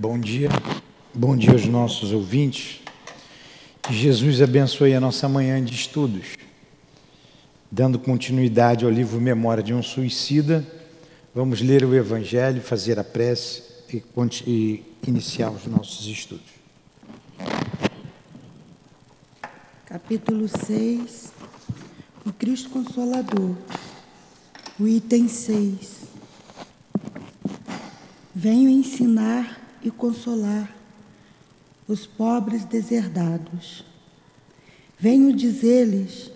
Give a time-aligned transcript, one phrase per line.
[0.00, 0.48] Bom dia,
[1.12, 2.80] bom dia aos nossos ouvintes.
[3.82, 6.38] Que Jesus abençoe a nossa manhã de estudos.
[7.70, 10.66] Dando continuidade ao livro Memória de um Suicida,
[11.34, 13.62] vamos ler o Evangelho, fazer a prece
[13.92, 14.02] e,
[14.46, 16.48] e iniciar os nossos estudos.
[19.84, 21.30] Capítulo 6
[22.24, 23.54] O Cristo Consolador,
[24.78, 26.08] o item 6.
[28.34, 30.74] Venho ensinar e consolar
[31.86, 33.84] os pobres deserdados.
[34.98, 36.30] Venho dizer-lhes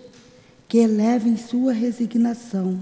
[0.67, 2.79] que elevem sua resignação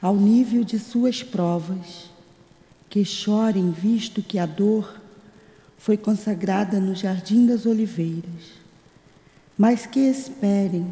[0.00, 2.10] ao nível de suas provas,
[2.90, 5.00] que chorem visto que a dor
[5.78, 8.52] foi consagrada no jardim das oliveiras,
[9.56, 10.86] mas que esperem,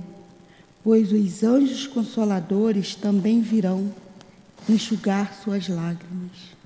[0.85, 3.93] pois os anjos consoladores também virão
[4.69, 6.62] enxugar suas lágrimas.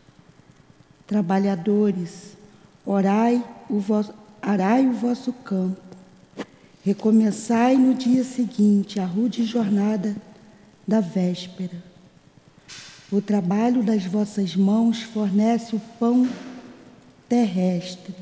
[1.07, 2.37] Trabalhadores,
[2.85, 5.81] orai o vosso, arai o vosso campo.
[6.85, 10.17] Recomeçai no dia seguinte a rude jornada
[10.87, 11.83] da véspera.
[13.11, 16.29] O trabalho das vossas mãos fornece o pão
[17.29, 18.15] terrestre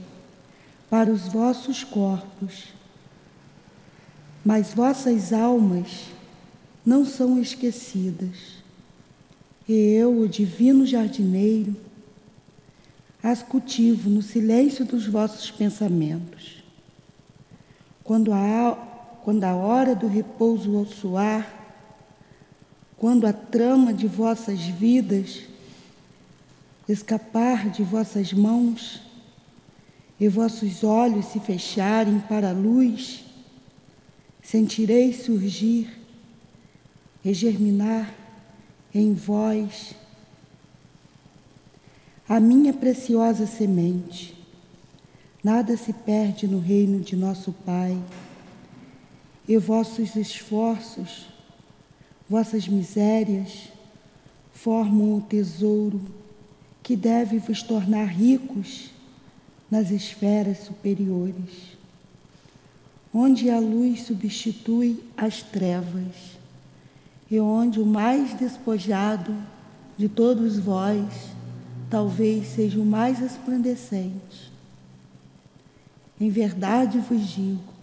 [0.90, 2.64] para os vossos corpos,
[4.44, 6.04] mas vossas almas
[6.84, 8.62] não são esquecidas.
[9.66, 11.74] E eu, o divino jardineiro,
[13.24, 16.62] as cultivo no silêncio dos vossos pensamentos.
[18.02, 18.72] Quando a,
[19.24, 21.50] quando a hora do repouso ao soar,
[22.98, 25.44] quando a trama de vossas vidas
[26.86, 29.00] escapar de vossas mãos
[30.20, 33.24] e vossos olhos se fecharem para a luz,
[34.42, 35.90] sentirei surgir
[37.24, 38.12] e germinar
[38.94, 39.94] em vós
[42.28, 44.34] a minha preciosa semente.
[45.42, 47.98] Nada se perde no reino de nosso Pai,
[49.46, 51.26] e vossos esforços,
[52.28, 53.68] vossas misérias,
[54.54, 56.00] formam o tesouro
[56.82, 58.90] que deve vos tornar ricos
[59.70, 61.76] nas esferas superiores,
[63.12, 66.38] onde a luz substitui as trevas,
[67.30, 69.34] e onde o mais despojado
[69.98, 71.34] de todos vós
[71.90, 74.52] talvez seja o mais resplandecente.
[76.20, 77.74] Em verdade vos digo,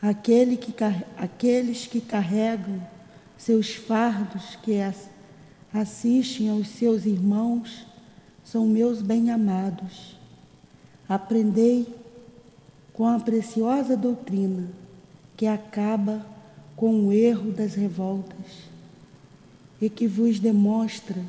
[0.00, 0.74] aquele que,
[1.16, 2.80] aqueles que carregam
[3.36, 4.80] seus fardos, que
[5.72, 7.86] assistem aos seus irmãos,
[8.44, 10.16] são meus bem-amados.
[11.08, 11.86] Aprendei
[12.92, 14.68] com a preciosa doutrina
[15.36, 16.24] que acaba
[16.76, 18.68] com o erro das revoltas
[19.80, 21.22] e que vos demonstra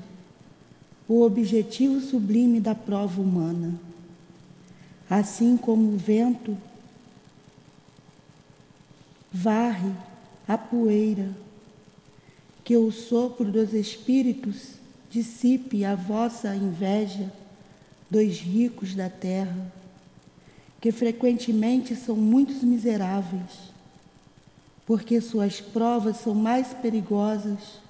[1.12, 3.78] o objetivo sublime da prova humana.
[5.10, 6.58] Assim como o vento
[9.30, 9.92] varre
[10.48, 11.36] a poeira,
[12.64, 14.76] que o sopro dos espíritos
[15.10, 17.30] dissipe a vossa inveja
[18.10, 19.70] dos ricos da terra,
[20.80, 23.74] que frequentemente são muitos miseráveis,
[24.86, 27.82] porque suas provas são mais perigosas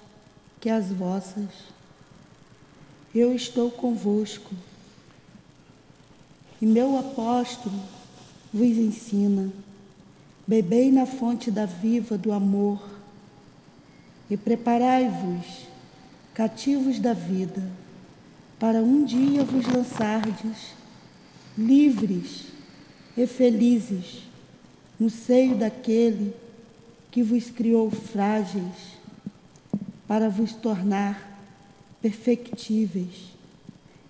[0.60, 1.71] que as vossas
[3.14, 4.54] eu estou convosco.
[6.60, 7.78] E meu apóstolo
[8.52, 9.50] vos ensina:
[10.46, 12.82] bebei na fonte da viva do amor
[14.30, 15.66] e preparai-vos,
[16.32, 17.62] cativos da vida,
[18.58, 20.74] para um dia vos lançardes
[21.58, 22.46] livres
[23.16, 24.22] e felizes
[24.98, 26.34] no seio daquele
[27.10, 28.96] que vos criou frágeis,
[30.06, 31.31] para vos tornar
[32.02, 33.32] perfectíveis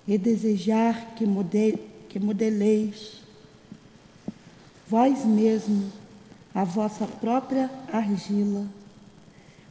[0.09, 3.21] e desejar que, modele, que modeleis
[4.89, 5.93] vós mesmo
[6.55, 8.67] a vossa própria argila,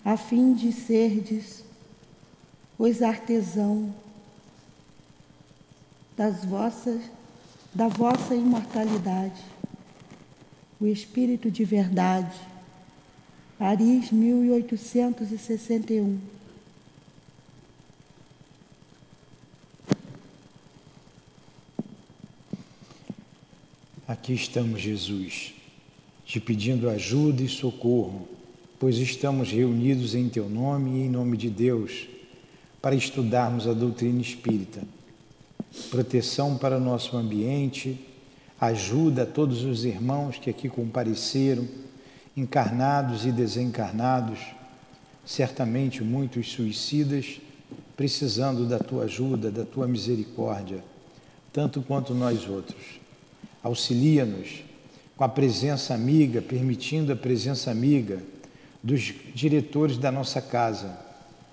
[0.06, 1.66] a fim de serdes
[2.78, 3.92] os artesão
[6.18, 7.02] das vossas,
[7.74, 9.42] da vossa imortalidade,
[10.80, 12.36] o Espírito de verdade.
[13.60, 16.41] Paris, 1861.
[24.12, 25.54] Aqui estamos, Jesus,
[26.26, 28.28] te pedindo ajuda e socorro,
[28.78, 32.10] pois estamos reunidos em Teu nome e em nome de Deus
[32.82, 34.82] para estudarmos a doutrina espírita.
[35.90, 38.06] Proteção para nosso ambiente,
[38.60, 41.66] ajuda a todos os irmãos que aqui compareceram,
[42.36, 44.40] encarnados e desencarnados,
[45.26, 47.40] certamente muitos suicidas,
[47.96, 50.84] precisando da tua ajuda, da tua misericórdia
[51.54, 53.01] tanto quanto nós outros.
[53.64, 54.64] Auxilia-nos
[55.16, 58.24] com a presença amiga, permitindo a presença amiga
[58.82, 60.98] dos diretores da nossa casa,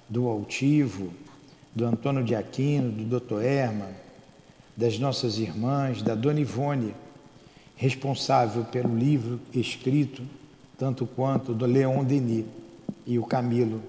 [0.08, 1.12] do Altivo,
[1.75, 3.43] do Antônio de Aquino, do Dr.
[3.43, 3.88] Erma,
[4.76, 6.94] das nossas irmãs, da Dona Ivone,
[7.76, 10.22] responsável pelo livro escrito,
[10.78, 12.46] tanto quanto do Leon Denis
[13.06, 13.82] e o Camilo.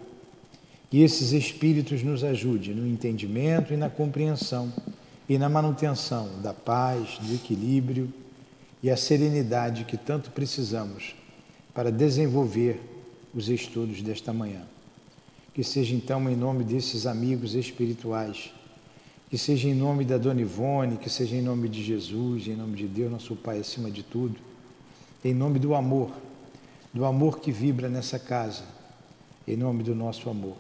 [0.90, 4.74] Que esses espíritos nos ajudem no entendimento e na compreensão
[5.30, 8.12] e na manutenção da paz, do equilíbrio
[8.82, 11.14] e a serenidade que tanto precisamos
[11.72, 12.82] para desenvolver
[13.32, 14.64] os estudos desta manhã.
[15.54, 18.52] Que seja então em nome desses amigos espirituais,
[19.30, 22.76] que seja em nome da Dona Ivone, que seja em nome de Jesus, em nome
[22.76, 24.40] de Deus, nosso Pai acima de tudo,
[25.24, 26.10] em nome do amor,
[26.92, 28.64] do amor que vibra nessa casa,
[29.48, 30.56] em nome do nosso amor,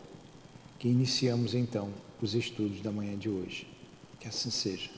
[0.77, 1.89] que iniciamos então
[2.21, 3.78] os estudos da manhã de hoje.
[4.19, 4.89] Que assim seja.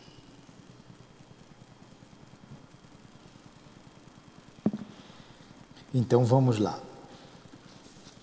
[5.94, 6.80] Então vamos lá.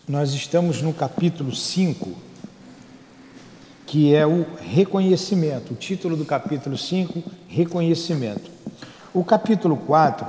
[0.08, 2.10] Nós estamos no capítulo 5,
[3.86, 5.74] que é o reconhecimento.
[5.74, 8.50] O título do capítulo 5, reconhecimento.
[9.12, 10.26] O capítulo 4,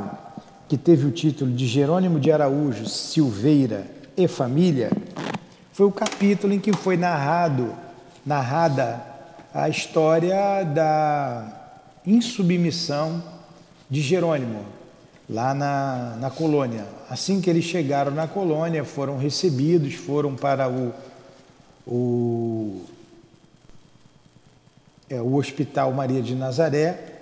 [0.68, 4.92] que teve o título de Jerônimo de Araújo, Silveira e Família,
[5.72, 7.74] foi o capítulo em que foi narrado,
[8.26, 9.09] narrada
[9.54, 11.60] a história da
[12.06, 13.24] insubmissão
[13.90, 14.66] de Jerônimo,
[15.30, 16.86] lá na, na colônia.
[17.10, 20.94] Assim que eles chegaram na colônia, foram recebidos, foram para o,
[21.88, 22.86] o,
[25.10, 27.16] é, o Hospital Maria de Nazaré,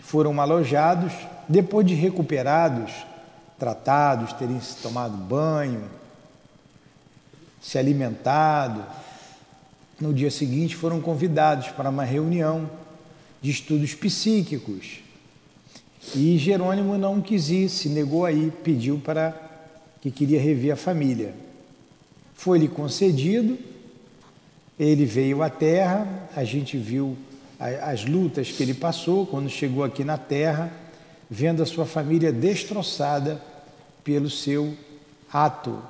[0.00, 1.12] foram alojados,
[1.48, 2.92] depois de recuperados,
[3.58, 5.84] tratados, terem se tomado banho,
[7.60, 8.84] se alimentado,
[10.02, 12.68] no dia seguinte foram convidados para uma reunião
[13.40, 15.00] de estudos psíquicos
[16.16, 19.32] e Jerônimo não quis ir, se negou aí, pediu para
[20.00, 21.32] que queria rever a família.
[22.34, 23.56] Foi-lhe concedido,
[24.76, 27.16] ele veio à Terra, a gente viu
[27.60, 30.72] as lutas que ele passou quando chegou aqui na Terra,
[31.30, 33.40] vendo a sua família destroçada
[34.02, 34.76] pelo seu
[35.32, 35.80] ato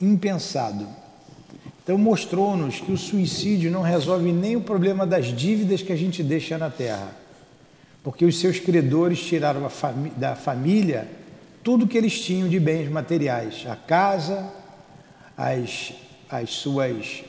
[0.00, 1.01] impensado.
[1.82, 6.22] Então mostrou-nos que o suicídio não resolve nem o problema das dívidas que a gente
[6.22, 7.16] deixa na Terra.
[8.04, 9.68] Porque os seus credores tiraram
[10.16, 11.08] da família
[11.62, 14.52] tudo que eles tinham de bens materiais, a casa,
[15.36, 15.92] as,
[16.28, 17.22] as suas,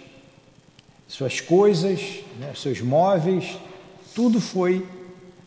[1.07, 1.99] suas coisas,
[2.39, 3.57] né, seus móveis,
[4.15, 4.85] tudo foi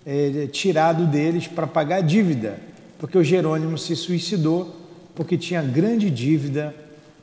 [0.05, 2.61] é, tirado deles para pagar a dívida,
[2.99, 4.75] porque o Jerônimo se suicidou
[5.17, 6.75] porque tinha grande dívida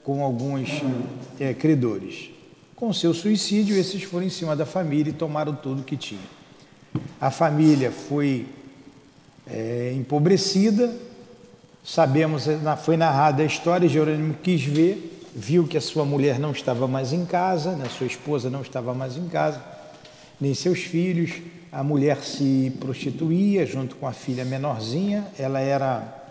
[0.04, 0.70] com alguns
[1.40, 2.30] é, credores.
[2.76, 6.20] Com seu suicídio, esses foram em cima da família e tomaram tudo que tinha.
[7.20, 8.46] A família foi
[9.48, 10.94] é, empobrecida,
[11.84, 12.46] sabemos,
[12.84, 17.14] foi narrada a história, Jerônimo quis ver, viu que a sua mulher não estava mais
[17.14, 19.64] em casa, né, sua esposa não estava mais em casa,
[20.40, 21.32] nem seus filhos,
[21.72, 26.23] a mulher se prostituía junto com a filha menorzinha, ela era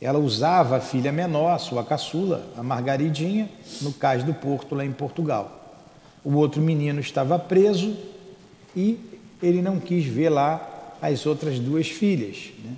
[0.00, 3.48] ela usava a filha menor, sua caçula, a Margaridinha,
[3.80, 5.80] no cais do Porto, lá em Portugal.
[6.24, 7.96] O outro menino estava preso
[8.74, 8.98] e
[9.42, 12.50] ele não quis ver lá as outras duas filhas.
[12.62, 12.72] Né?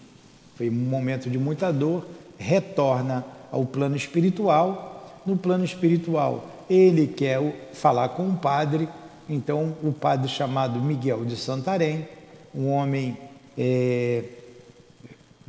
[0.55, 2.07] Foi um momento de muita dor,
[2.39, 5.21] retorna ao plano espiritual.
[5.27, 8.89] No plano espiritual, ele quer falar com o padre,
[9.29, 12.09] então o padre chamado Miguel de Santarém,
[12.55, 13.17] um homem
[13.57, 14.25] é,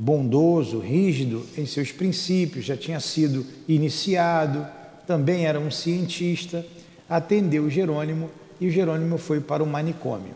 [0.02, 4.66] bondoso, rígido em seus princípios, já tinha sido iniciado,
[5.06, 6.66] também era um cientista,
[7.10, 8.30] atendeu Jerônimo
[8.62, 10.34] e Jerônimo foi para o manicômio.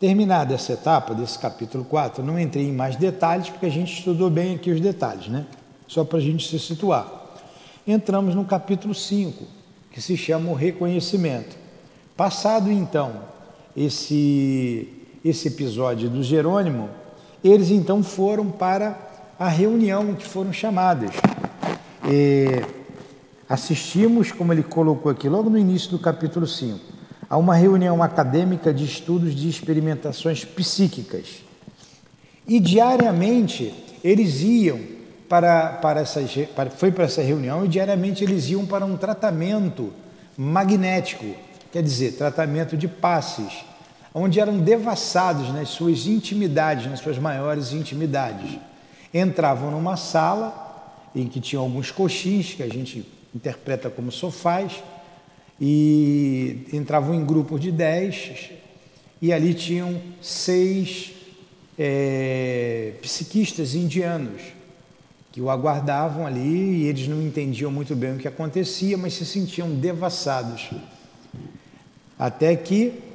[0.00, 4.30] Terminada essa etapa desse capítulo 4, não entrei em mais detalhes, porque a gente estudou
[4.30, 5.44] bem aqui os detalhes, né?
[5.86, 7.36] Só para a gente se situar.
[7.86, 9.44] Entramos no capítulo 5,
[9.90, 11.54] que se chama o reconhecimento.
[12.16, 13.24] Passado então
[13.76, 14.88] esse,
[15.22, 16.88] esse episódio do Jerônimo,
[17.42, 18.98] eles então foram para
[19.38, 21.10] a reunião que foram chamadas.
[22.04, 22.62] E
[23.48, 26.98] assistimos, como ele colocou aqui, logo no início do capítulo 5
[27.30, 31.42] a uma reunião acadêmica de estudos de experimentações psíquicas.
[32.46, 34.80] E diariamente eles iam
[35.28, 36.22] para, para essa,
[36.56, 39.92] para, foi para essa reunião e diariamente eles iam para um tratamento
[40.36, 41.26] magnético,
[41.70, 43.64] quer dizer, tratamento de passes,
[44.18, 48.58] onde eram devassados nas suas intimidades, nas suas maiores intimidades.
[49.12, 50.66] Entravam numa sala
[51.14, 54.82] em que tinha alguns coxins, que a gente interpreta como sofás,
[55.60, 58.50] e entravam em grupos de 10
[59.20, 61.12] e ali tinham seis
[61.76, 64.40] é, psiquistas indianos
[65.32, 69.26] que o aguardavam ali e eles não entendiam muito bem o que acontecia, mas se
[69.26, 70.70] sentiam devassados.
[72.18, 73.07] Até que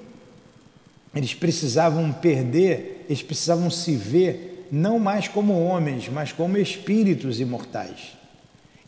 [1.16, 8.18] eles precisavam perder, eles precisavam se ver não mais como homens, mas como espíritos imortais.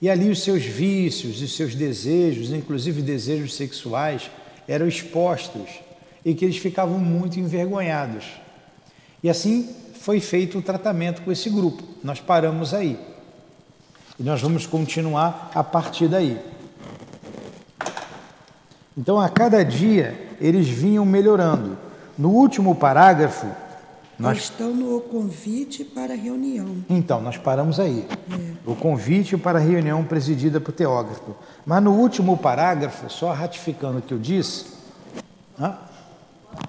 [0.01, 4.29] E ali os seus vícios e seus desejos, inclusive desejos sexuais,
[4.67, 5.69] eram expostos
[6.23, 8.25] e que eles ficavam muito envergonhados.
[9.21, 11.83] E assim foi feito o tratamento com esse grupo.
[12.03, 12.99] Nós paramos aí.
[14.19, 16.39] E nós vamos continuar a partir daí.
[18.97, 21.84] Então, a cada dia, eles vinham melhorando.
[22.17, 23.47] No último parágrafo,
[24.17, 24.37] nós...
[24.37, 26.77] Estão no convite para a reunião.
[26.89, 28.07] Então, nós paramos aí.
[28.31, 28.55] É.
[28.65, 31.35] O convite para a reunião presidida por Teógrafo.
[31.65, 34.67] Mas no último parágrafo, só ratificando o que eu disse,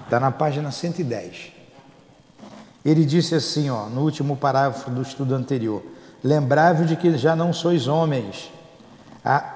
[0.05, 1.53] está na página 110.
[2.85, 5.83] Ele disse assim, ó, no último parágrafo do estudo anterior:
[6.23, 8.50] Lembrai-vos de que já não sois homens.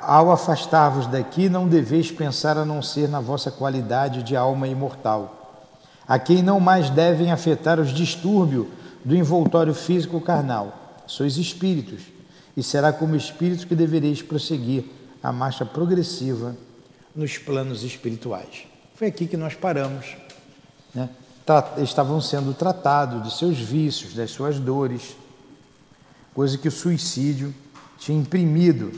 [0.02, 5.39] Ao afastar-vos daqui, não deveis pensar a não ser na vossa qualidade de alma imortal
[6.10, 8.66] a quem não mais devem afetar os distúrbios
[9.04, 10.98] do envoltório físico carnal.
[11.06, 12.00] Sois espíritos,
[12.56, 14.86] e será como espíritos que devereis prosseguir
[15.22, 16.56] a marcha progressiva
[17.14, 18.66] nos planos espirituais.
[18.96, 20.16] Foi aqui que nós paramos.
[20.92, 21.08] Né?
[21.80, 25.16] Estavam sendo tratados de seus vícios, das suas dores,
[26.34, 27.54] coisa que o suicídio
[28.00, 28.92] tinha imprimido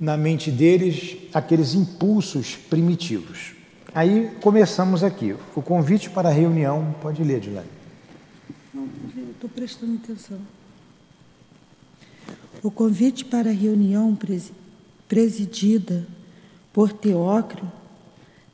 [0.00, 3.53] na mente deles aqueles impulsos primitivos.
[3.94, 5.36] Aí começamos aqui.
[5.54, 7.68] O convite para a reunião, pode ler, Dilane.
[8.72, 8.88] Não,
[9.30, 10.40] estou prestando atenção.
[12.60, 14.18] O convite para a reunião
[15.06, 16.06] presidida
[16.72, 17.70] por Teócrito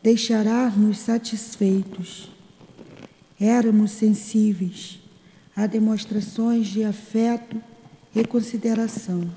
[0.03, 2.31] deixará-nos satisfeitos.
[3.41, 5.01] Éramos sensíveis
[5.57, 7.63] a demonstrações de afeto
[8.15, 9.31] e consideração.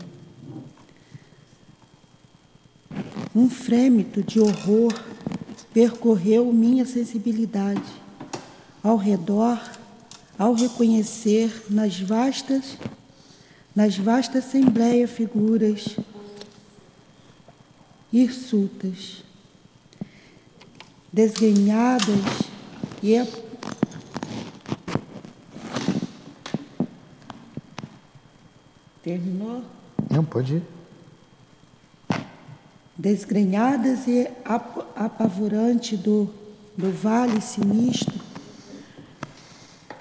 [3.33, 4.93] Um frêmito de horror
[5.73, 7.81] percorreu minha sensibilidade
[8.83, 9.59] ao redor
[10.37, 12.77] ao reconhecer nas vastas
[13.75, 15.95] nas vastas assembleia figuras
[18.11, 19.23] hirsutas
[21.11, 22.43] desgrenhadas
[23.03, 23.17] e
[29.03, 29.63] terminou?
[30.09, 30.63] Não pode ir.
[32.97, 34.27] Desgrenhadas e
[35.05, 36.29] apavorante do,
[36.77, 38.13] do vale sinistro,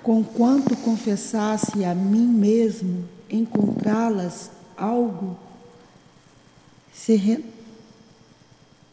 [0.03, 5.37] conquanto confessasse a mim mesmo encontrá-las algo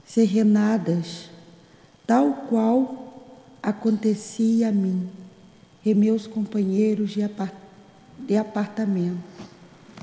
[0.05, 1.29] serrenadas,
[2.05, 3.23] tal qual
[3.61, 5.09] acontecia a mim
[5.85, 7.53] e meus companheiros de, apart
[8.17, 9.17] de apartamento.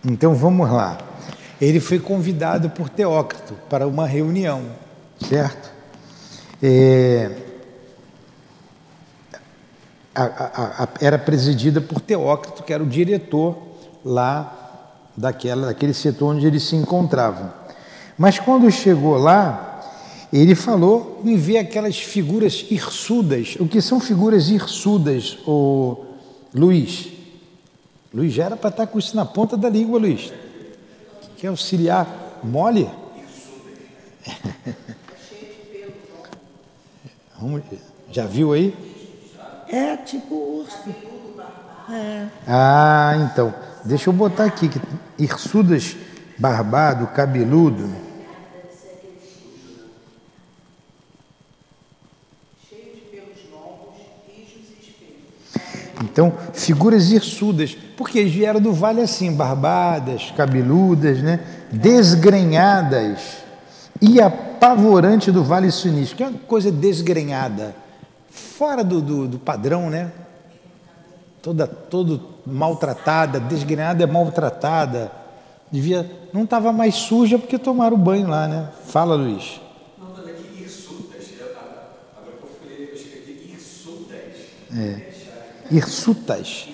[0.05, 0.99] Então vamos lá
[1.61, 4.65] ele foi convidado por Teócrito para uma reunião,
[5.29, 5.76] certo?
[6.63, 7.31] É,
[10.15, 13.57] a, a, a, era presidida por Teócrito, que era o diretor
[14.05, 14.67] lá
[15.17, 17.53] daquela, daquele setor onde eles se encontravam.
[18.17, 19.83] Mas quando chegou lá,
[20.33, 23.57] ele falou em ver aquelas figuras hirsudas.
[23.61, 26.05] O que são figuras hirsudas, o
[26.55, 27.09] Luiz?
[28.13, 30.33] Luiz já era para estar com isso na ponta da língua, Luiz.
[31.37, 32.89] Quer auxiliar mole?
[38.11, 38.75] Já viu aí?
[39.69, 40.95] É tipo urso.
[41.91, 42.27] É.
[42.47, 43.55] Ah, então.
[43.85, 44.71] Deixa eu botar aqui.
[45.19, 45.97] Hirsudas
[46.39, 48.07] barbado, cabeludo.
[56.03, 61.41] Então, figuras hirsudas, porque eles vieram do vale assim, barbadas, cabeludas, né?
[61.73, 63.46] desgrenhadas
[64.01, 67.75] e apavorante do vale sinistro, que é uma coisa desgrenhada,
[68.31, 70.13] fora do, do, do padrão, né?
[71.43, 75.13] Toda, todo maltratada, desgrenhada é maltratada.
[75.71, 78.71] Devia, não estava mais suja porque tomaram banho lá, né?
[78.87, 79.61] Fala, Luiz.
[79.99, 81.27] Não, aqui hirsutas.
[82.17, 82.35] Agora
[82.71, 84.17] eu hirsutas.
[84.77, 85.13] É.
[85.71, 86.69] Hirsutas.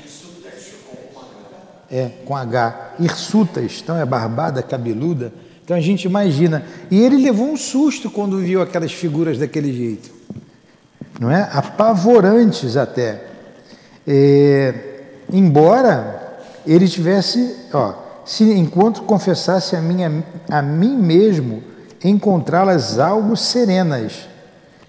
[1.91, 2.95] É, com H.
[2.99, 5.31] Hirsutas, então é barbada, cabeluda.
[5.65, 6.65] Então a gente imagina.
[6.91, 10.11] E ele levou um susto quando viu aquelas figuras daquele jeito.
[11.21, 11.49] Não é?
[11.53, 13.25] Apavorantes até.
[14.07, 14.75] É,
[15.33, 21.63] embora ele tivesse, ó, se enquanto confessasse a, minha, a mim mesmo,
[22.05, 24.29] encontrá-las algo serenas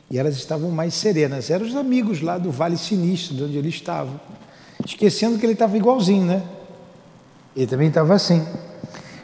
[0.09, 1.49] E elas estavam mais serenas.
[1.49, 4.19] Eram os amigos lá do Vale Sinistro, de onde ele estava.
[4.85, 6.43] Esquecendo que ele estava igualzinho, né?
[7.55, 8.43] Ele também estava assim.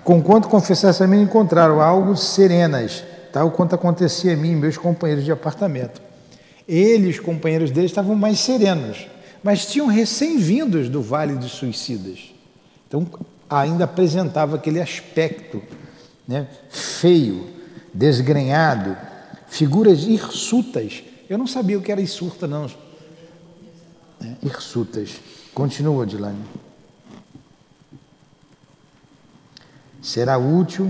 [0.10, 5.24] Conquanto confessasse a mim, encontraram algo serenas, tal quanto acontecia a mim e meus companheiros
[5.24, 6.02] de apartamento.
[6.68, 9.08] Ele e os companheiros dele estavam mais serenos,
[9.44, 12.34] mas tinham recém-vindos do Vale dos Suicidas.
[12.88, 13.06] Então,
[13.48, 15.62] ainda apresentava aquele aspecto
[16.28, 17.46] né, feio,
[17.94, 18.98] desgrenhado,
[19.48, 21.04] figuras hirsutas.
[21.30, 22.66] Eu não sabia o que era hirsuta, não.
[24.26, 25.12] É, hirsutas.
[25.54, 26.44] Continua, Dilane.
[30.02, 30.90] Será útil.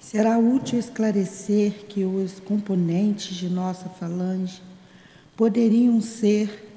[0.00, 4.62] Será útil esclarecer que os componentes de nossa falange
[5.36, 6.68] poderiam ser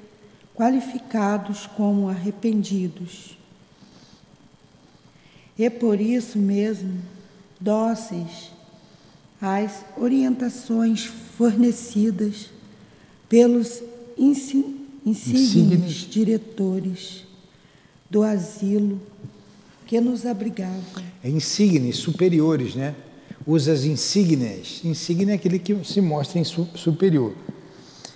[0.54, 3.36] qualificados como arrependidos.
[5.58, 7.00] E por isso mesmo,
[7.60, 8.52] dóceis
[9.40, 12.50] às orientações fornecidas
[13.28, 13.82] pelos
[14.16, 17.24] insígnios diretores
[18.10, 19.00] do asilo
[19.86, 20.82] que nos abrigavam.
[21.22, 22.94] É insígnios superiores, né?
[23.46, 24.80] Usa as insígnias.
[24.84, 27.32] Insígnia é aquele que se mostra em superior.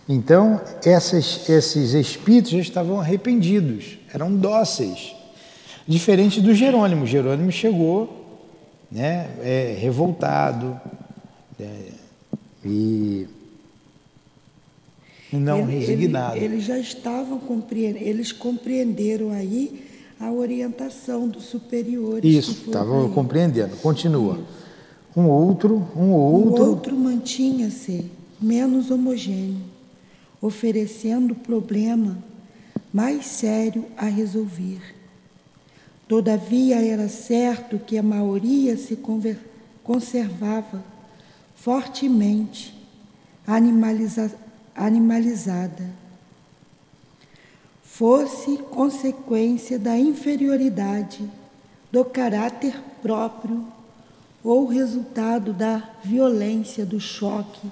[0.09, 5.15] Então, essas, esses espíritos já estavam arrependidos, eram dóceis.
[5.87, 7.07] Diferente do Jerônimo.
[7.07, 8.43] Jerônimo chegou
[8.91, 10.81] né, é, revoltado
[11.61, 11.93] é,
[12.65, 13.29] e
[15.33, 16.37] não ele, resignado.
[16.37, 19.90] Ele, eles já estavam compreendendo, eles compreenderam aí
[20.21, 22.33] a orientação dos superiores.
[22.33, 23.75] Isso, estavam compreendendo.
[23.77, 24.39] Continua.
[25.17, 26.63] Um outro, um outro.
[26.63, 28.11] O outro mantinha-se
[28.41, 29.63] menos homogêneo,
[30.41, 32.19] oferecendo problema
[32.93, 34.81] mais sério a resolver.
[36.07, 38.99] Todavia era certo que a maioria se
[39.83, 40.85] conservava
[41.55, 42.75] fortemente
[43.47, 44.31] animaliza
[44.75, 46.00] animalizada
[48.01, 51.21] fosse consequência da inferioridade,
[51.93, 53.63] do caráter próprio
[54.43, 57.69] ou resultado da violência do choque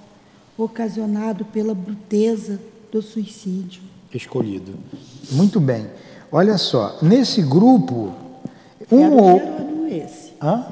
[0.58, 2.60] ocasionado pela bruteza
[2.92, 3.80] do suicídio.
[4.12, 4.74] Escolhido.
[5.30, 5.86] Muito bem.
[6.30, 8.12] Olha só, nesse grupo,
[8.92, 10.32] um era o Jerônimo esse.
[10.42, 10.66] Hã?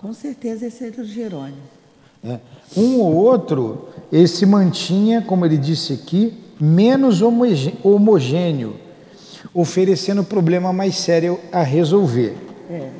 [0.00, 1.58] Com certeza esse era o Jerônimo.
[2.22, 2.38] É.
[2.76, 8.76] Um ou outro, esse mantinha, como ele disse aqui, menos homogêneo,
[9.52, 12.36] oferecendo problema mais sério a resolver.
[12.70, 12.90] É.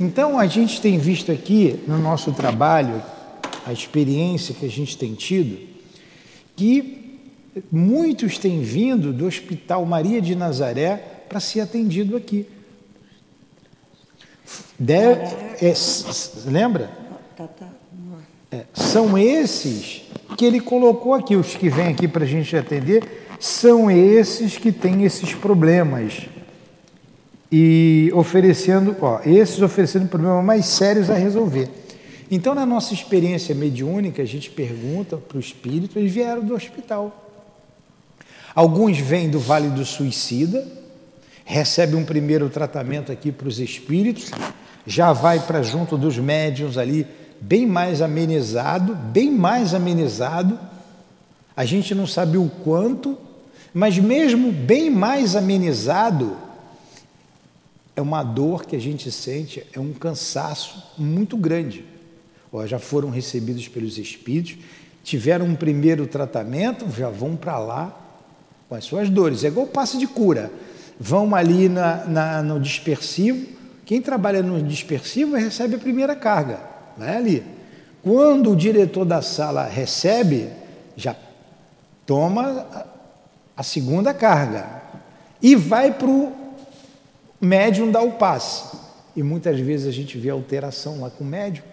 [0.00, 3.02] Então, a gente tem visto aqui no nosso trabalho,
[3.66, 5.58] a experiência que a gente tem tido,
[6.56, 7.18] que
[7.70, 10.96] muitos têm vindo do Hospital Maria de Nazaré
[11.28, 12.46] para ser atendido aqui.
[15.62, 15.74] É,
[16.46, 16.90] lembra?
[17.36, 17.68] Tá, tá.
[18.50, 20.03] É, são esses
[20.36, 23.02] que ele colocou aqui, os que vêm aqui para a gente atender,
[23.38, 26.26] são esses que têm esses problemas.
[27.50, 31.68] E oferecendo, ó, esses oferecendo problemas mais sérios a resolver.
[32.30, 37.30] Então, na nossa experiência mediúnica, a gente pergunta para o espírito, eles vieram do hospital.
[38.54, 40.66] Alguns vêm do Vale do Suicida,
[41.44, 44.30] recebem um primeiro tratamento aqui para os espíritos,
[44.86, 47.06] já vai para junto dos médiums ali
[47.46, 50.58] bem mais amenizado, bem mais amenizado.
[51.54, 53.18] A gente não sabe o quanto,
[53.72, 56.36] mas mesmo bem mais amenizado,
[57.94, 61.84] é uma dor que a gente sente, é um cansaço muito grande.
[62.50, 64.56] Ó, já foram recebidos pelos espíritos,
[65.04, 68.00] tiveram um primeiro tratamento, já vão para lá
[68.68, 69.44] com as suas dores.
[69.44, 70.50] É igual passe de cura.
[70.98, 73.46] Vão ali na, na, no dispersivo.
[73.84, 77.54] Quem trabalha no dispersivo recebe a primeira carga vai ali.
[78.02, 80.50] Quando o diretor da sala recebe,
[80.94, 81.16] já
[82.04, 82.66] toma
[83.56, 84.82] a segunda carga
[85.40, 86.32] e vai para o
[87.40, 88.76] médium dar o passe.
[89.16, 91.64] E muitas vezes a gente vê alteração lá com o médium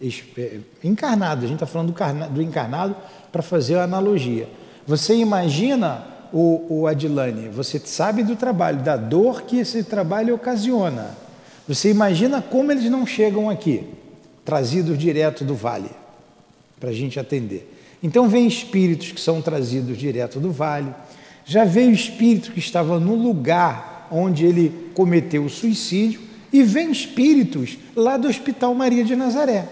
[0.00, 1.92] é, encarnado, a gente está falando
[2.30, 2.94] do encarnado
[3.32, 4.48] para fazer a analogia.
[4.86, 11.16] Você imagina o, o Adilane, você sabe do trabalho, da dor que esse trabalho ocasiona.
[11.66, 13.97] Você imagina como eles não chegam aqui
[14.48, 15.90] trazidos direto do vale,
[16.80, 17.70] para a gente atender.
[18.02, 20.90] Então, vem espíritos que são trazidos direto do vale,
[21.44, 27.76] já veio espírito que estava no lugar onde ele cometeu o suicídio, e vem espíritos
[27.94, 29.68] lá do Hospital Maria de Nazaré.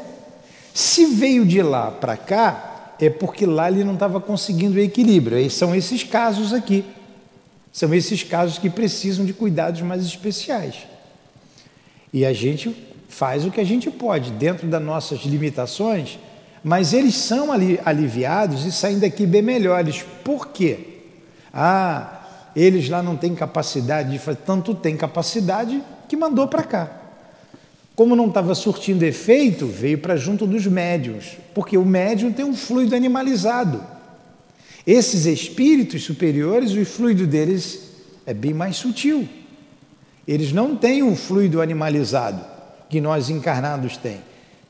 [0.74, 5.38] Se veio de lá para cá, é porque lá ele não estava conseguindo o equilíbrio.
[5.38, 6.84] Aí são esses casos aqui.
[7.72, 10.86] São esses casos que precisam de cuidados mais especiais.
[12.12, 12.76] E a gente
[13.08, 16.18] faz o que a gente pode, dentro das nossas limitações,
[16.62, 20.04] mas eles são ali, aliviados e saem daqui bem melhores.
[20.24, 20.78] Por quê?
[21.52, 26.90] Ah, eles lá não têm capacidade de fazer, tanto tem capacidade que mandou para cá.
[27.94, 32.54] Como não estava surtindo efeito, veio para junto dos médiums, porque o médium tem um
[32.54, 33.82] fluido animalizado.
[34.86, 37.90] Esses espíritos superiores, o fluido deles
[38.26, 39.26] é bem mais sutil.
[40.28, 42.55] Eles não têm um fluido animalizado
[42.88, 44.20] que nós encarnados tem,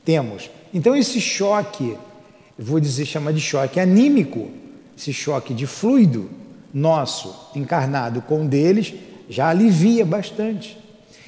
[0.03, 0.49] temos.
[0.73, 1.97] Então esse choque,
[2.57, 4.49] vou dizer chamar de choque anímico,
[4.97, 6.29] esse choque de fluido
[6.73, 8.93] nosso encarnado com o deles
[9.29, 10.77] já alivia bastante.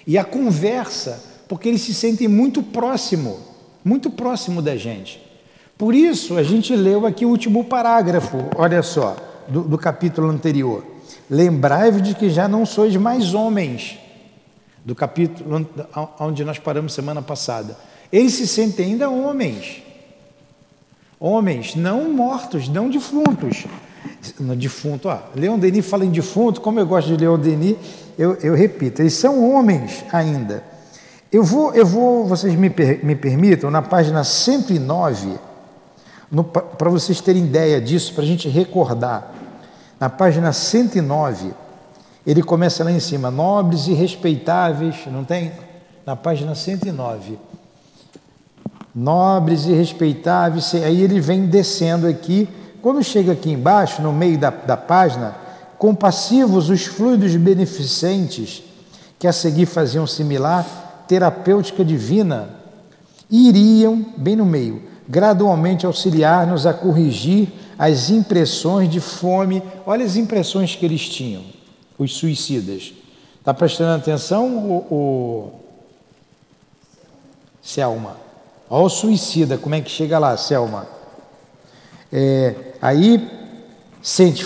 [0.06, 3.40] E a conversa porque eles se sentem muito próximo,
[3.84, 5.20] muito próximo da gente.
[5.76, 10.86] Por isso, a gente leu aqui o último parágrafo, olha só, do, do capítulo anterior.
[11.28, 13.98] Lembrai-vos de que já não sois mais homens,
[14.90, 15.68] do capítulo
[16.20, 17.78] onde nós paramos semana passada.
[18.12, 19.84] Eles se sentem ainda homens.
[21.20, 23.68] Homens, não mortos, não defuntos.
[24.40, 27.76] No defunto, ó, Leon Denis fala em defunto, como eu gosto de Leon Denis,
[28.18, 30.64] eu, eu repito, eles são homens ainda.
[31.32, 32.74] Eu vou, eu vou vocês me,
[33.04, 35.38] me permitam, na página 109,
[36.80, 39.36] para vocês terem ideia disso, para a gente recordar.
[40.00, 41.52] Na página 109,
[42.30, 45.52] ele começa lá em cima, nobres e respeitáveis, não tem?
[46.06, 47.40] Na página 109.
[48.94, 52.48] Nobres e respeitáveis, aí ele vem descendo aqui.
[52.84, 55.36] Quando chega aqui embaixo, no meio da, da página,
[55.80, 58.62] compassivos os fluidos beneficentes,
[59.18, 62.50] que a seguir faziam similar, terapêutica divina,
[63.28, 69.64] iriam, bem no meio, gradualmente auxiliar-nos a corrigir as impressões de fome.
[69.84, 71.42] Olha as impressões que eles tinham,
[72.00, 72.94] os suicidas.
[73.38, 75.52] Está prestando atenção, o, o...
[77.62, 78.18] Selma?
[78.70, 80.88] Olha o suicida, como é que chega lá, Selma?
[82.12, 83.30] É, aí,
[84.02, 84.44] sente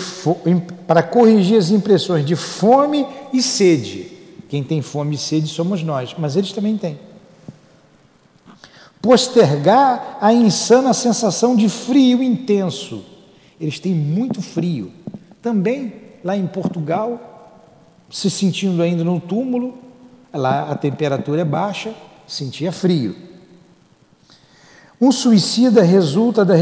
[0.86, 4.14] para corrigir as impressões de fome e sede
[4.54, 6.96] quem tem fome e sede somos nós, mas eles também têm.
[9.02, 13.04] Postergar a insana sensação de frio intenso.
[13.60, 14.92] Eles têm muito frio.
[15.42, 17.33] Também lá em Portugal,
[18.10, 19.78] se sentindo ainda no túmulo,
[20.32, 21.94] lá a temperatura é baixa,
[22.26, 23.16] sentia frio.
[25.00, 26.54] Um suicida resulta da,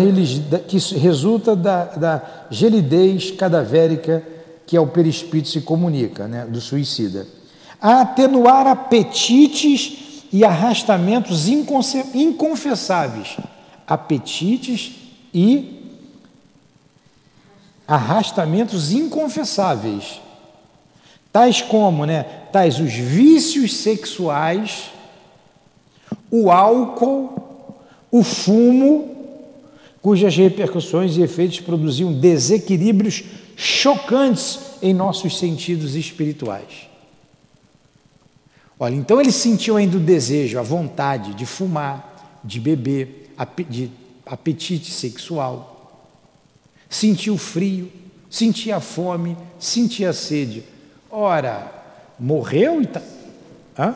[0.66, 4.22] que resulta da, da gelidez cadavérica
[4.66, 7.26] que ao perispírito se comunica, né, do suicida
[7.82, 13.36] a atenuar apetites e arrastamentos inconfessáveis.
[13.84, 14.92] Apetites
[15.34, 15.98] e
[17.86, 20.20] arrastamentos inconfessáveis.
[21.32, 22.24] Tais como, né?
[22.52, 24.90] Tais os vícios sexuais,
[26.30, 27.78] o álcool,
[28.10, 29.16] o fumo,
[30.02, 33.24] cujas repercussões e efeitos produziam desequilíbrios
[33.56, 36.88] chocantes em nossos sentidos espirituais.
[38.78, 43.32] Olha, então ele sentiu ainda o desejo, a vontade de fumar, de beber,
[43.70, 43.88] de
[44.26, 46.18] apetite sexual.
[46.90, 47.90] Sentiu frio,
[48.28, 50.64] sentia fome, sentia sede.
[51.14, 51.70] Ora,
[52.18, 53.02] morreu e tá...
[53.78, 53.94] Hã?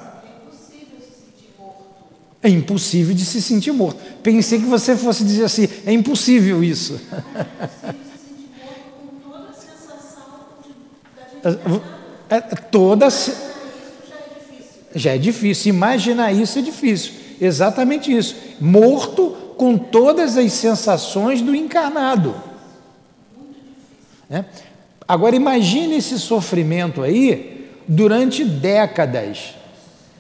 [2.43, 3.99] É impossível de se sentir morto.
[4.23, 7.01] Pensei que você fosse dizer assim, é impossível isso.
[12.29, 13.09] É, toda
[14.95, 15.71] já é difícil.
[15.71, 17.15] Imaginar isso é difícil.
[17.41, 18.37] Exatamente isso.
[18.61, 22.35] Morto com todas as sensações do encarnado.
[24.31, 24.45] É?
[25.09, 29.55] Agora imagine esse sofrimento aí durante décadas.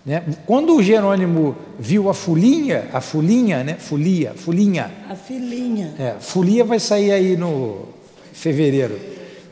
[0.04, 0.22] Né?
[0.46, 3.74] Quando o Jerônimo viu a fulinha, a fulinha, né?
[3.74, 4.90] Folia, fulinha.
[5.10, 5.94] A filhinha.
[5.98, 7.86] É, folia vai sair aí no
[8.32, 8.96] fevereiro.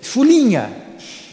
[0.01, 0.70] Fulinha,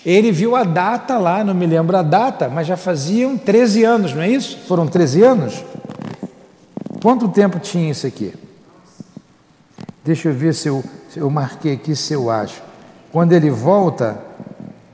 [0.03, 4.13] ele viu a data lá, não me lembro a data, mas já faziam 13 anos,
[4.15, 4.57] não é isso?
[4.67, 5.63] Foram 13 anos?
[7.03, 8.33] Quanto tempo tinha isso aqui?
[10.03, 12.70] Deixa eu ver se eu, se eu marquei aqui, se eu acho.
[13.12, 14.19] Quando ele volta,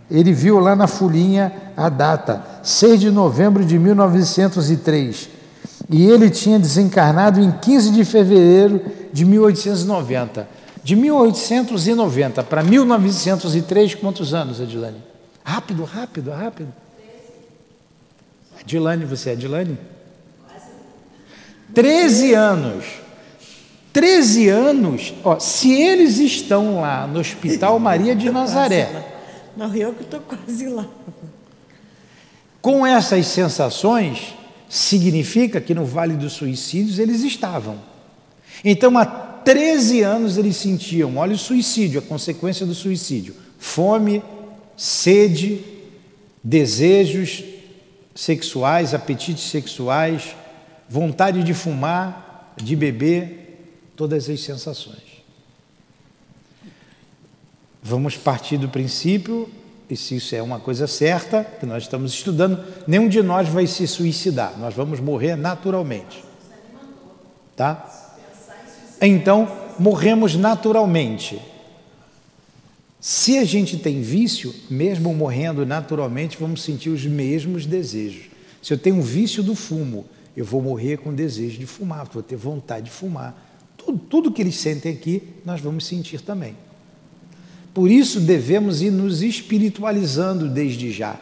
[0.09, 5.29] ele viu lá na folhinha a data, 6 de novembro de 1903.
[5.89, 8.81] E ele tinha desencarnado em 15 de fevereiro
[9.13, 10.47] de 1890.
[10.83, 15.03] De 1890 para 1903, quantos anos, Adilane?
[15.43, 16.73] Rápido, rápido, rápido.
[18.59, 19.77] Adilane, você é Adilane?
[21.73, 22.85] 13 anos.
[23.97, 25.11] 13 anos.
[25.23, 28.91] Ó, se eles estão lá no Hospital Maria de Nazaré.
[29.57, 30.85] Não, eu que estou quase lá.
[32.61, 34.35] Com essas sensações,
[34.69, 37.79] significa que no Vale dos Suicídios eles estavam.
[38.63, 44.21] Então, a 13 anos eles sentiam, olha o suicídio, a consequência do suicídio: fome,
[44.75, 45.59] sede,
[46.43, 47.43] desejos
[48.13, 50.35] sexuais, apetites sexuais,
[50.87, 53.46] vontade de fumar, de beber,
[53.97, 55.17] todas as sensações.
[57.81, 59.49] Vamos partir do princípio,
[59.89, 63.65] e se isso é uma coisa certa, que nós estamos estudando, nenhum de nós vai
[63.65, 66.23] se suicidar, nós vamos morrer naturalmente.
[67.55, 67.89] Tá?
[69.01, 71.41] Então, morremos naturalmente.
[72.99, 78.25] Se a gente tem vício, mesmo morrendo naturalmente, vamos sentir os mesmos desejos.
[78.61, 80.05] Se eu tenho um vício do fumo,
[80.35, 83.46] eu vou morrer com desejo de fumar, vou ter vontade de fumar.
[83.87, 86.57] Tudo, tudo que eles sentem aqui, nós vamos sentir também.
[87.73, 91.17] Por isso devemos ir nos espiritualizando desde já.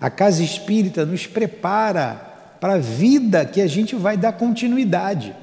[0.00, 2.14] A casa espírita nos prepara
[2.60, 5.36] para a vida que a gente vai dar continuidade.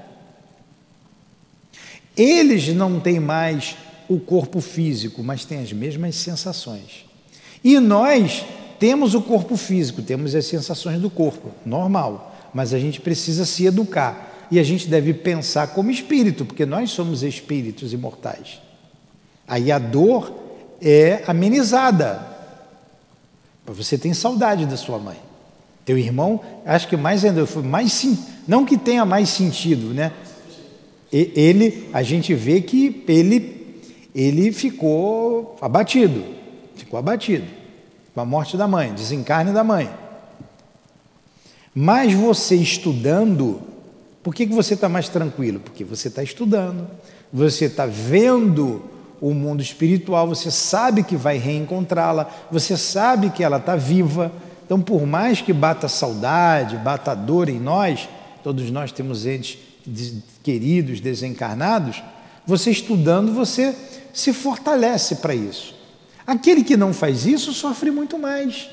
[2.17, 3.77] Eles não têm mais
[4.09, 7.05] o corpo físico, mas têm as mesmas sensações.
[7.63, 8.43] E nós
[8.77, 13.65] temos o corpo físico, temos as sensações do corpo, normal, mas a gente precisa se
[13.65, 14.28] educar.
[14.51, 18.59] E a gente deve pensar como espírito, porque nós somos espíritos imortais.
[19.47, 20.33] Aí a dor
[20.81, 22.25] é amenizada.
[23.65, 25.17] Você tem saudade da sua mãe.
[25.85, 28.07] Teu irmão, acho que mais ainda, mais
[28.47, 30.11] não que tenha mais sentido, né?
[31.11, 33.81] Ele, a gente vê que ele,
[34.13, 36.23] ele ficou abatido,
[36.75, 37.45] ficou abatido
[38.13, 39.89] com a morte da mãe, desencarne da mãe.
[41.73, 43.61] Mas você estudando,
[44.29, 45.59] por que, que você está mais tranquilo?
[45.59, 46.87] Porque você está estudando,
[47.33, 48.79] você está vendo
[49.19, 54.31] o mundo espiritual, você sabe que vai reencontrá-la, você sabe que ela está viva.
[54.63, 58.07] Então, por mais que bata saudade, bata dor em nós,
[58.43, 59.57] todos nós temos entes
[60.43, 62.03] queridos, desencarnados,
[62.45, 63.75] você estudando, você
[64.13, 65.73] se fortalece para isso.
[66.27, 68.69] Aquele que não faz isso sofre muito mais.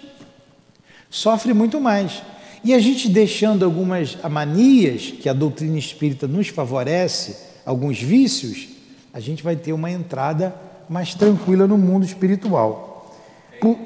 [1.09, 2.23] Sofre muito mais.
[2.67, 8.67] E a gente deixando algumas manias que a doutrina espírita nos favorece, alguns vícios,
[9.15, 10.53] a gente vai ter uma entrada
[10.89, 13.17] mais tranquila no mundo espiritual.
[13.61, 13.79] Por...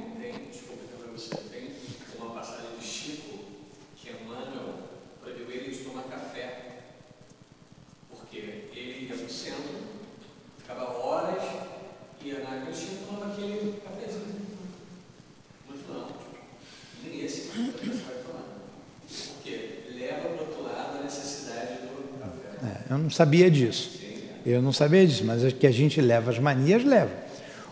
[23.11, 23.99] não sabia disso.
[24.47, 27.11] Eu não sabia disso, mas é que a gente leva as manias, leva.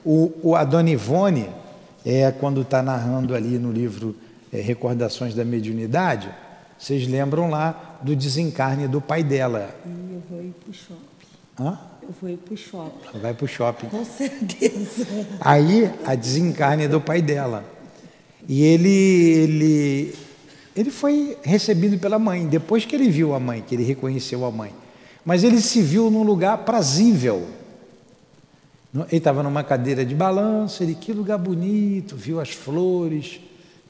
[0.05, 1.49] O, o a Dona Ivone,
[2.05, 4.17] é, quando está narrando ali no livro
[4.53, 6.29] é, Recordações da Mediunidade,
[6.77, 9.75] vocês lembram lá do desencarne do pai dela.
[9.87, 10.99] Eu vou ir para o shopping.
[11.61, 11.79] Hã?
[12.03, 13.19] Eu vou ir para o shopping.
[13.21, 13.87] Vai para o shopping.
[13.87, 15.07] Com certeza.
[15.41, 17.65] Aí, a desencarne do pai dela.
[18.49, 20.15] E ele, ele,
[20.77, 22.47] ele foi recebido pela mãe.
[22.47, 24.73] Depois que ele viu a mãe, que ele reconheceu a mãe,
[25.29, 27.47] mas ele se viu num lugar prazível.
[28.95, 33.39] Ele estava numa cadeira de balanço, ele, que lugar bonito, viu as flores.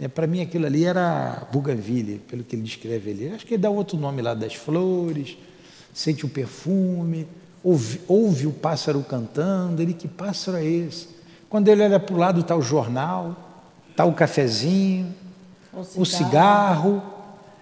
[0.00, 3.28] É, Para mim aquilo ali era Bougainville, pelo que ele descreve ali.
[3.28, 5.38] Acho que ele dá outro nome lá das flores,
[5.94, 7.24] sente o perfume,
[7.62, 11.06] ouve, ouve o pássaro cantando, ele, que pássaro é esse?
[11.48, 15.14] Quando ele olha para o lado está o jornal, está o cafezinho,
[15.72, 16.00] o cigarro.
[16.00, 17.02] o cigarro.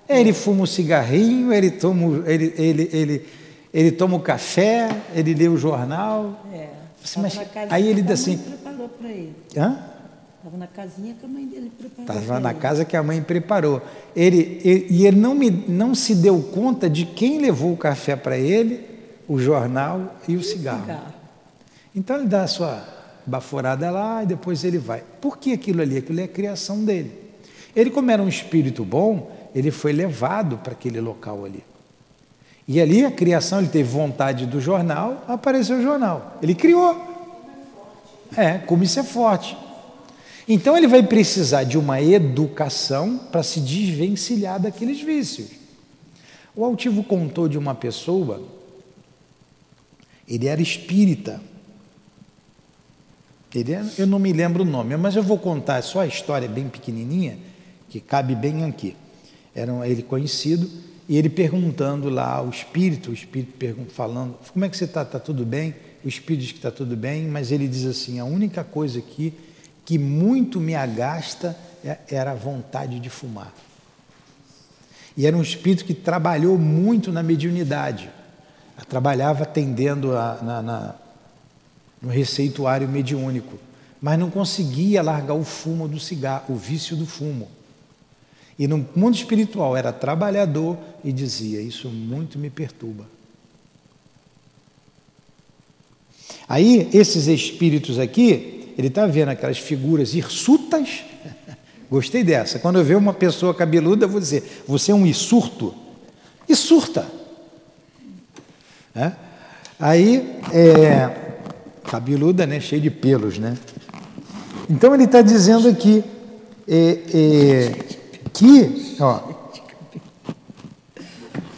[0.08, 3.26] Ele fuma o cigarrinho, ele toma, ele, ele, ele,
[3.76, 6.46] ele toma o café, ele lê o jornal.
[6.50, 6.70] É.
[6.98, 8.38] Você, mas, aí ele diz assim.
[8.38, 9.36] preparou para ele.
[9.54, 9.78] Hã?
[10.38, 12.22] Estava na casinha que a mãe dele preparou.
[12.22, 12.58] Estava na ele.
[12.58, 13.82] casa que a mãe preparou.
[14.16, 18.16] Ele, ele, e ele não, me, não se deu conta de quem levou o café
[18.16, 18.80] para ele,
[19.28, 20.80] o jornal e o cigarro.
[20.80, 21.12] cigarro.
[21.94, 22.82] Então ele dá a sua
[23.26, 25.04] baforada lá e depois ele vai.
[25.20, 25.98] Por que aquilo ali?
[25.98, 27.12] Aquilo é a criação dele.
[27.74, 31.62] Ele, como era um espírito bom, ele foi levado para aquele local ali.
[32.68, 36.36] E ali a criação, ele teve vontade do jornal, apareceu o jornal.
[36.42, 37.14] Ele criou.
[38.36, 39.56] É, como isso é forte.
[40.48, 45.50] Então ele vai precisar de uma educação para se desvencilhar daqueles vícios.
[46.54, 48.42] O Altivo contou de uma pessoa,
[50.26, 51.40] ele era espírita.
[53.54, 56.48] Ele era, eu não me lembro o nome, mas eu vou contar só a história
[56.48, 57.38] bem pequenininha,
[57.88, 58.96] que cabe bem aqui.
[59.54, 60.68] Era ele conhecido
[61.08, 63.52] e ele perguntando lá ao espírito, o espírito
[63.90, 65.02] falando, como é que você está?
[65.02, 65.74] Está tudo bem?
[66.04, 69.32] O espírito diz que está tudo bem, mas ele diz assim, a única coisa aqui
[69.84, 73.54] que muito me agasta é, era a vontade de fumar.
[75.16, 78.10] E era um espírito que trabalhou muito na mediunidade.
[78.88, 80.94] trabalhava atendendo a, na, na,
[82.02, 83.58] no receituário mediúnico,
[84.00, 87.48] mas não conseguia largar o fumo do cigarro, o vício do fumo.
[88.58, 93.06] E no mundo espiritual era trabalhador e dizia: Isso muito me perturba.
[96.48, 101.04] Aí, esses espíritos aqui, ele está vendo aquelas figuras hirsutas.
[101.90, 102.58] Gostei dessa.
[102.58, 105.74] Quando eu ver uma pessoa cabeluda, eu vou dizer: Você é um isurto.
[106.48, 107.06] E surta.
[108.94, 109.12] É?
[109.78, 111.14] Aí, é,
[111.84, 112.58] cabeluda, né?
[112.60, 113.56] Cheio de pelos, né?
[114.68, 116.02] Então ele está dizendo aqui
[116.66, 117.72] é, é,
[118.36, 119.20] que, ó,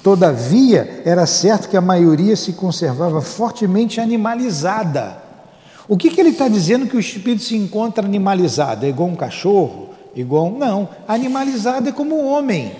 [0.02, 5.22] todavia, era certo que a maioria se conservava fortemente animalizada.
[5.88, 8.86] O que, que ele está dizendo que o espírito se encontra animalizado?
[8.86, 9.90] É igual um cachorro?
[10.14, 12.72] Igual não, animalizado é como um homem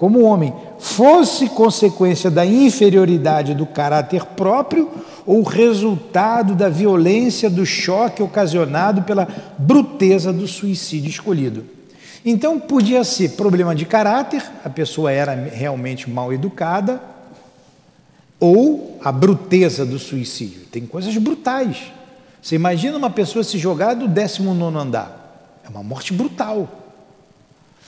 [0.00, 4.88] como homem, fosse consequência da inferioridade do caráter próprio
[5.26, 11.66] ou resultado da violência do choque ocasionado pela bruteza do suicídio escolhido.
[12.24, 17.00] Então podia ser problema de caráter, a pessoa era realmente mal educada,
[18.38, 20.62] ou a bruteza do suicídio.
[20.70, 21.92] Tem coisas brutais.
[22.42, 25.60] Você imagina uma pessoa se jogar do 19 andar.
[25.64, 26.68] É uma morte brutal.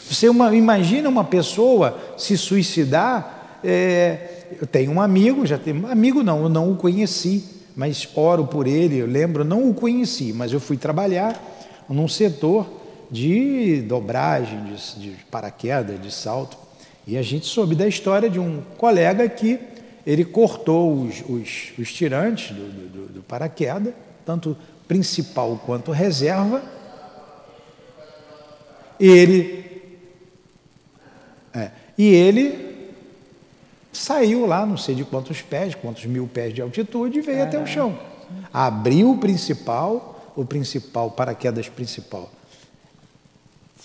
[0.08, 3.60] Você uma, imagina uma pessoa se suicidar.
[3.64, 8.46] É, eu tenho um amigo, já tenho amigo não, eu não o conheci, mas oro
[8.46, 8.98] por ele.
[8.98, 11.40] Eu lembro, não o conheci, mas eu fui trabalhar
[11.88, 12.81] num setor
[13.12, 16.56] de dobragem, de, de paraquedas, de salto,
[17.06, 19.60] e a gente soube da história de um colega que
[20.06, 23.92] ele cortou os, os, os tirantes do, do, do paraquedas,
[24.24, 24.56] tanto
[24.88, 26.62] principal quanto reserva,
[28.98, 29.62] ele
[31.54, 31.70] é.
[31.98, 32.90] E ele
[33.92, 37.62] saiu lá, não sei de quantos pés, quantos mil pés de altitude, e veio até
[37.62, 37.98] o chão.
[38.52, 42.30] Abriu o principal, o principal, paraquedas principal.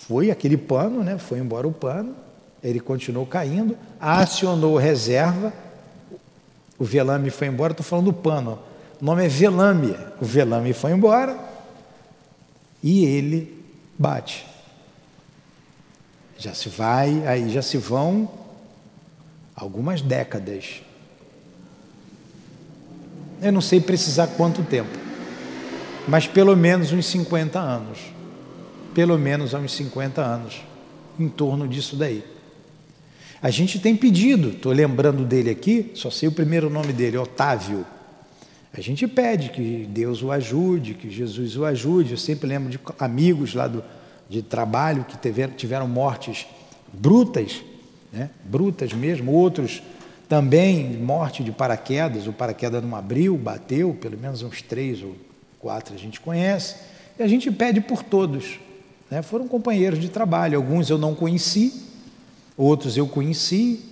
[0.08, 1.18] Foi aquele pano, né?
[1.18, 2.16] Foi embora o pano,
[2.64, 5.52] ele continuou caindo, acionou reserva,
[6.78, 8.58] o velame foi embora, estou falando do pano,
[9.02, 11.38] o nome é velame, o velame foi embora
[12.82, 13.62] e ele
[13.98, 14.46] bate.
[16.38, 18.30] Já se vai, aí já se vão
[19.54, 20.80] algumas décadas.
[23.42, 24.98] Eu não sei precisar quanto tempo,
[26.08, 28.17] mas pelo menos uns 50 anos.
[28.98, 30.60] Pelo menos uns 50 anos,
[31.20, 32.24] em torno disso daí.
[33.40, 37.86] A gente tem pedido, estou lembrando dele aqui, só sei o primeiro nome dele, Otávio.
[38.76, 42.10] A gente pede que Deus o ajude, que Jesus o ajude.
[42.10, 43.84] Eu sempre lembro de amigos lá do,
[44.28, 46.48] de trabalho que tiveram, tiveram mortes
[46.92, 47.62] brutas,
[48.12, 48.30] né?
[48.44, 49.80] brutas mesmo, outros
[50.28, 55.14] também morte de paraquedas, o paraquedas não abriu, bateu, pelo menos uns três ou
[55.60, 56.74] quatro a gente conhece,
[57.16, 58.58] e a gente pede por todos.
[59.10, 59.22] Né?
[59.22, 61.84] Foram companheiros de trabalho, alguns eu não conheci,
[62.56, 63.84] outros eu conheci,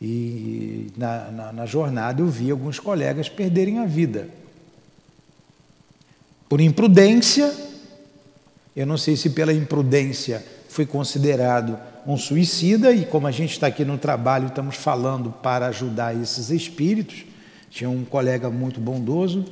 [0.00, 4.28] e na, na, na jornada eu vi alguns colegas perderem a vida.
[6.48, 7.54] Por imprudência,
[8.74, 13.66] eu não sei se pela imprudência foi considerado um suicida, e como a gente está
[13.66, 17.24] aqui no trabalho, estamos falando para ajudar esses espíritos.
[17.68, 19.44] Tinha um colega muito bondoso,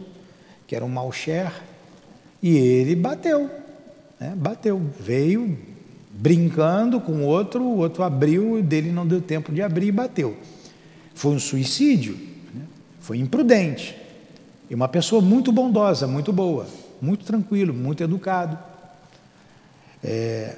[0.66, 1.52] que era um malcher,
[2.42, 3.50] e ele bateu,
[4.20, 4.34] né?
[4.36, 5.58] bateu, veio
[6.10, 10.36] brincando com o outro, o outro abriu, dele não deu tempo de abrir e bateu.
[11.14, 12.18] Foi um suicídio,
[12.54, 12.62] né?
[13.00, 13.96] foi imprudente.
[14.68, 16.66] E uma pessoa muito bondosa, muito boa,
[17.00, 18.58] muito tranquilo, muito educado.
[20.02, 20.56] É,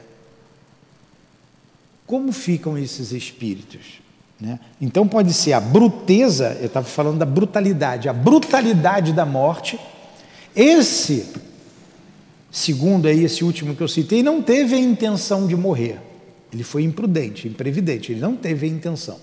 [2.07, 4.01] como ficam esses espíritos?
[4.40, 4.59] Né?
[4.81, 9.79] Então pode ser a bruteza, eu estava falando da brutalidade, a brutalidade da morte.
[10.57, 11.33] Esse,
[12.50, 16.00] segundo aí esse último que eu citei, não teve a intenção de morrer.
[16.52, 19.18] Ele foi imprudente, imprevidente, ele não teve a intenção.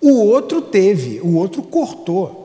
[0.00, 2.44] O outro teve, o outro cortou.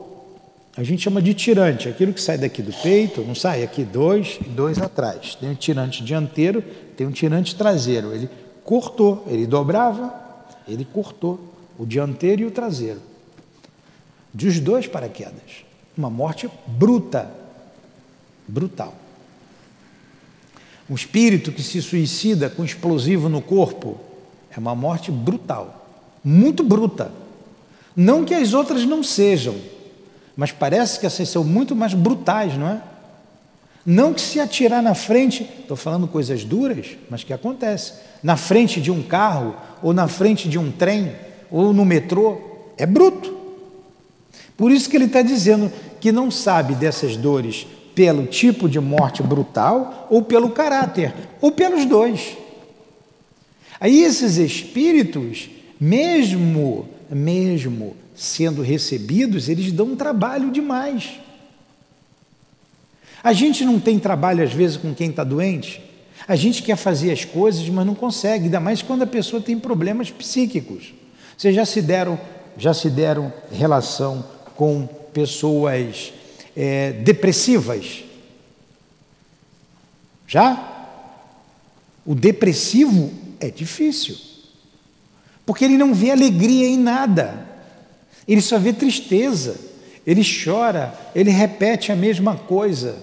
[0.74, 4.38] A gente chama de tirante, aquilo que sai daqui do peito, não sai aqui dois
[4.40, 5.34] e dois atrás.
[5.34, 6.64] Tem um tirante dianteiro,
[6.96, 8.14] tem um tirante traseiro.
[8.14, 8.28] Ele
[8.64, 10.14] cortou, ele dobrava,
[10.66, 11.38] ele cortou
[11.78, 13.00] o dianteiro e o traseiro.
[14.32, 15.64] Dos dois paraquedas.
[15.96, 17.30] Uma morte bruta,
[18.48, 18.94] brutal.
[20.92, 23.98] Um espírito que se suicida com explosivo no corpo
[24.54, 25.88] é uma morte brutal,
[26.22, 27.10] muito bruta.
[27.96, 29.54] Não que as outras não sejam,
[30.36, 32.82] mas parece que essas são muito mais brutais, não é?
[33.86, 38.78] Não que se atirar na frente, estou falando coisas duras, mas que acontece, na frente
[38.78, 41.16] de um carro, ou na frente de um trem,
[41.50, 42.38] ou no metrô,
[42.76, 43.34] é bruto.
[44.58, 49.22] Por isso que ele está dizendo que não sabe dessas dores pelo tipo de morte
[49.22, 52.36] brutal ou pelo caráter, ou pelos dois.
[53.80, 61.10] Aí esses espíritos, mesmo, mesmo sendo recebidos, eles dão um trabalho demais.
[63.22, 65.82] A gente não tem trabalho às vezes com quem está doente.
[66.26, 69.58] A gente quer fazer as coisas, mas não consegue, ainda mais quando a pessoa tem
[69.58, 70.94] problemas psíquicos.
[71.36, 72.18] Vocês já se deram,
[72.56, 74.24] já se deram relação
[74.54, 76.12] com pessoas
[76.56, 78.04] é, depressivas?
[80.26, 80.68] Já?
[82.04, 84.16] O depressivo é difícil,
[85.44, 87.46] porque ele não vê alegria em nada,
[88.26, 89.58] ele só vê tristeza,
[90.06, 92.96] ele chora, ele repete a mesma coisa.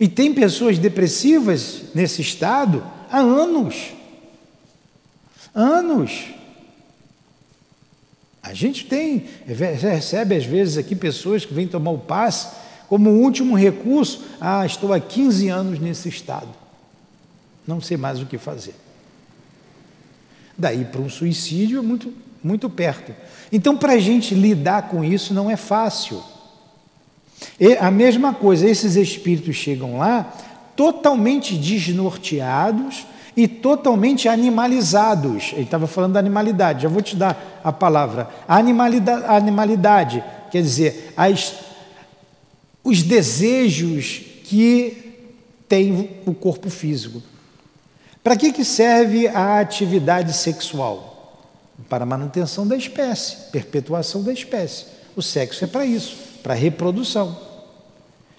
[0.00, 3.92] E tem pessoas depressivas nesse estado há anos.
[5.54, 6.26] Anos.
[8.42, 12.48] A gente tem, recebe às vezes aqui pessoas que vêm tomar o passe
[12.88, 14.24] como último recurso.
[14.40, 16.48] Ah, estou há 15 anos nesse estado.
[17.66, 18.74] Não sei mais o que fazer.
[20.56, 22.12] Daí para um suicídio é muito,
[22.42, 23.14] muito perto.
[23.52, 26.22] Então, para a gente lidar com isso não é fácil.
[27.60, 30.32] E a mesma coisa, esses espíritos chegam lá
[30.74, 33.06] totalmente desnorteados
[33.38, 35.52] e totalmente animalizados.
[35.52, 38.28] Ele estava falando da animalidade, já vou te dar a palavra.
[38.48, 41.54] Animalidade, animalidade quer dizer, as,
[42.82, 45.14] os desejos que
[45.68, 47.22] tem o corpo físico.
[48.24, 51.38] Para que, que serve a atividade sexual?
[51.88, 54.86] Para a manutenção da espécie, perpetuação da espécie.
[55.14, 57.38] O sexo é para isso para reprodução.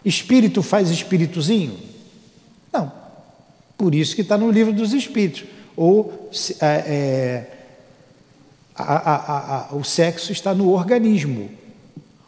[0.04, 1.89] Espírito faz espíritozinho?
[3.80, 5.46] Por isso que está no livro dos Espíritos.
[5.74, 7.48] Ou é, é,
[8.76, 11.50] a, a, a, o sexo está no organismo.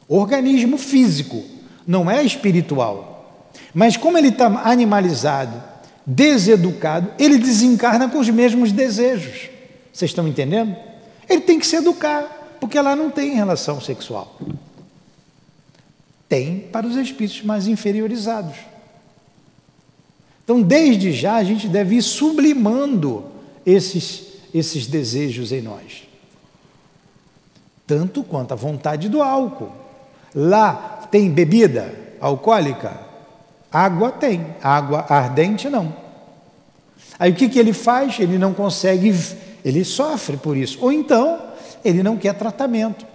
[0.08, 1.44] Organismo físico,
[1.86, 3.52] não é espiritual.
[3.74, 5.62] Mas como ele está animalizado,
[6.06, 9.50] deseducado, ele desencarna com os mesmos desejos.
[9.92, 10.74] Vocês estão entendendo?
[11.28, 14.40] Ele tem que se educar, porque lá não tem relação sexual.
[16.30, 18.71] Tem para os espíritos mais inferiorizados.
[20.52, 23.24] Então, desde já, a gente deve ir sublimando
[23.66, 24.24] esses,
[24.54, 26.04] esses desejos em nós.
[27.88, 29.72] Tanto quanto a vontade do álcool.
[30.36, 33.00] Lá tem bebida alcoólica?
[33.72, 35.96] Água tem, água ardente não.
[37.18, 38.20] Aí o que, que ele faz?
[38.20, 39.16] Ele não consegue,
[39.64, 40.80] ele sofre por isso.
[40.82, 41.40] Ou então,
[41.82, 43.06] ele não quer tratamento.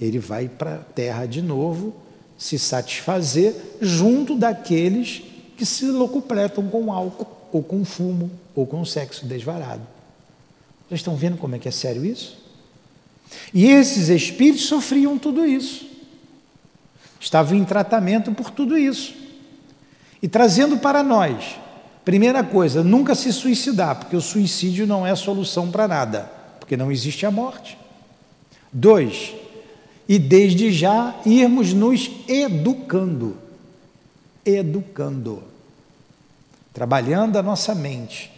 [0.00, 1.94] Ele vai para a terra de novo
[2.36, 5.30] se satisfazer junto daqueles
[5.62, 9.86] que se locupletam com álcool, ou com fumo, ou com sexo desvarado.
[10.88, 12.36] Vocês estão vendo como é que é sério isso?
[13.54, 15.86] E esses espíritos sofriam tudo isso.
[17.20, 19.14] Estavam em tratamento por tudo isso.
[20.20, 21.54] E trazendo para nós,
[22.04, 26.22] primeira coisa, nunca se suicidar, porque o suicídio não é solução para nada,
[26.58, 27.78] porque não existe a morte.
[28.72, 29.32] Dois,
[30.08, 33.36] e desde já irmos nos educando,
[34.44, 35.51] educando,
[36.72, 38.30] trabalhando a nossa mente.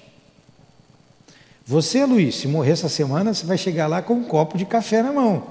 [1.66, 5.02] Você, Luiz, se morrer essa semana, você vai chegar lá com um copo de café
[5.02, 5.42] na mão.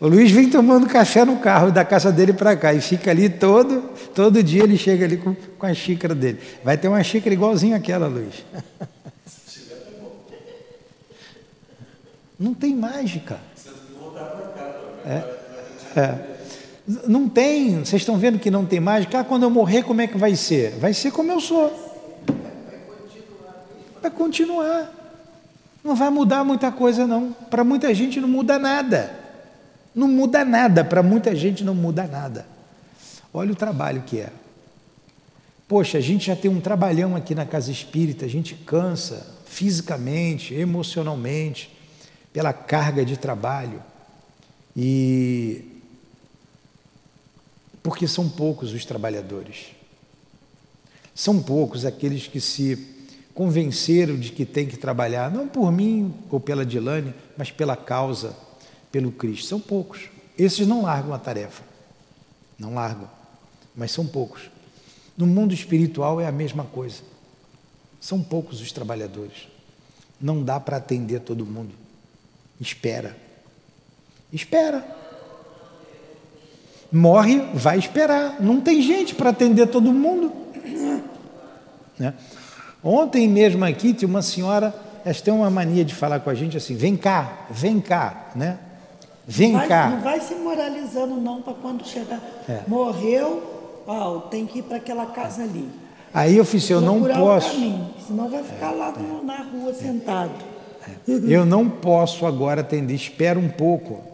[0.00, 3.28] O Luiz vem tomando café no carro da casa dele para cá e fica ali
[3.28, 3.82] todo,
[4.14, 6.40] todo dia ele chega ali com, com a xícara dele.
[6.64, 8.44] Vai ter uma xícara igualzinha àquela, Luiz.
[12.38, 13.38] Não tem mágica.
[15.06, 16.33] É, é.
[16.86, 19.20] Não tem, vocês estão vendo que não tem mágica?
[19.20, 20.72] Ah, quando eu morrer, como é que vai ser?
[20.72, 21.72] Vai ser como eu sou.
[24.02, 24.92] Vai continuar.
[25.82, 27.32] Não vai mudar muita coisa, não.
[27.48, 29.18] Para muita gente não muda nada.
[29.94, 30.84] Não muda nada.
[30.84, 32.46] Para muita gente não muda nada.
[33.32, 34.30] Olha o trabalho que é.
[35.66, 40.52] Poxa, a gente já tem um trabalhão aqui na casa espírita, a gente cansa fisicamente,
[40.52, 41.74] emocionalmente,
[42.32, 43.82] pela carga de trabalho.
[44.76, 45.73] E
[47.84, 49.66] porque são poucos os trabalhadores.
[51.14, 52.94] São poucos aqueles que se
[53.34, 58.34] convenceram de que tem que trabalhar, não por mim ou pela Dilane, mas pela causa,
[58.90, 59.46] pelo Cristo.
[59.46, 60.08] São poucos.
[60.38, 61.62] Esses não largam a tarefa.
[62.58, 63.08] Não largam.
[63.76, 64.50] Mas são poucos.
[65.14, 67.02] No mundo espiritual é a mesma coisa.
[68.00, 69.46] São poucos os trabalhadores.
[70.18, 71.74] Não dá para atender todo mundo.
[72.58, 73.14] Espera.
[74.32, 75.03] Espera.
[76.94, 78.36] Morre, vai esperar.
[78.40, 80.30] Não tem gente para atender todo mundo.
[81.98, 82.14] Né?
[82.82, 84.72] Ontem mesmo aqui tinha uma senhora,
[85.04, 88.30] ela tem uma mania de falar com a gente assim: vem cá, vem cá.
[88.36, 88.58] Né?
[89.26, 89.88] Vem vai, cá.
[89.90, 92.20] Não vai se moralizando, não, para quando chegar.
[92.48, 92.60] É.
[92.68, 95.68] Morreu, ó, tem que ir para aquela casa ali.
[96.12, 97.52] Aí eu fiz, eu não posso.
[97.54, 100.30] Caminho, senão vai ficar lá no- na rua sentado.
[101.08, 104.13] Eu não posso agora atender, espera um pouco.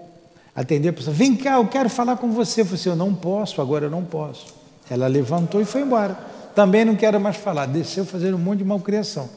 [0.54, 2.62] Atender a pessoa, vem cá, eu quero falar com você.
[2.62, 4.46] Eu falei assim, eu não posso, agora eu não posso.
[4.90, 6.14] Ela levantou e foi embora.
[6.54, 9.28] Também não quero mais falar, desceu fazendo um monte de malcriação.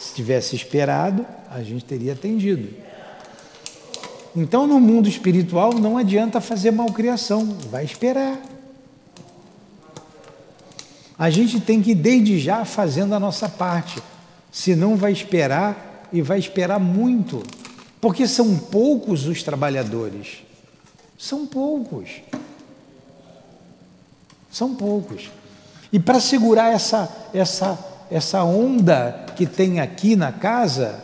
[0.00, 2.68] Se tivesse esperado, a gente teria atendido.
[4.34, 8.38] Então, no mundo espiritual, não adianta fazer malcriação, vai esperar.
[11.18, 14.02] A gente tem que ir desde já fazendo a nossa parte,
[14.52, 17.42] senão vai esperar e vai esperar muito,
[18.06, 20.44] porque são poucos os trabalhadores.
[21.18, 22.08] São poucos.
[24.48, 25.28] São poucos.
[25.92, 31.02] E para segurar essa, essa, essa onda que tem aqui na casa,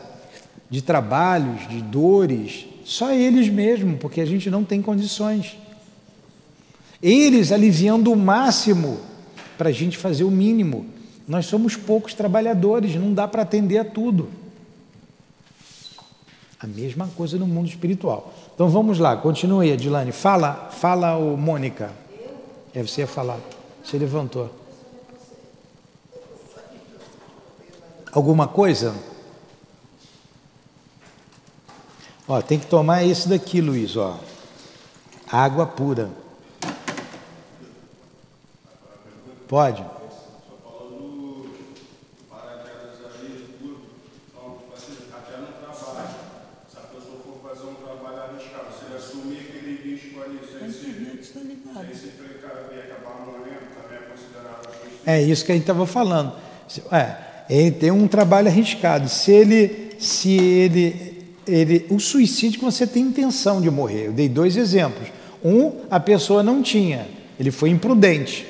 [0.70, 5.56] de trabalhos, de dores, só eles mesmo, porque a gente não tem condições.
[7.02, 9.00] Eles aliviando o máximo
[9.58, 10.86] para a gente fazer o mínimo.
[11.26, 14.41] Nós somos poucos trabalhadores, não dá para atender a tudo.
[16.62, 18.32] A mesma coisa no mundo espiritual.
[18.54, 20.12] Então vamos lá, continue, Adilane.
[20.12, 21.90] Fala, fala, o Mônica.
[22.74, 23.38] É, você ia falar.
[23.82, 24.48] Você levantou.
[28.12, 28.94] Alguma coisa?
[32.28, 34.18] Ó, tem que tomar esse daqui, Luiz, ó.
[35.30, 36.10] Água pura.
[39.48, 39.84] Pode?
[45.12, 46.08] Até no trabalho.
[46.70, 50.70] Se a pessoa for fazer um trabalho arriscado, se ele assumir aquele risco ali, sem
[50.70, 51.86] se, Tá ligado?
[51.86, 55.01] sem se precaver e acabar morrendo, também é considerado suicídio.
[55.18, 56.32] É isso que a gente estava falando.
[56.90, 57.16] É,
[57.50, 59.08] ele tem um trabalho arriscado.
[59.08, 64.06] Se ele, se ele, ele, o suicídio que você tem intenção de morrer.
[64.06, 65.08] Eu dei dois exemplos.
[65.44, 67.08] Um, a pessoa não tinha,
[67.38, 68.46] ele foi imprudente,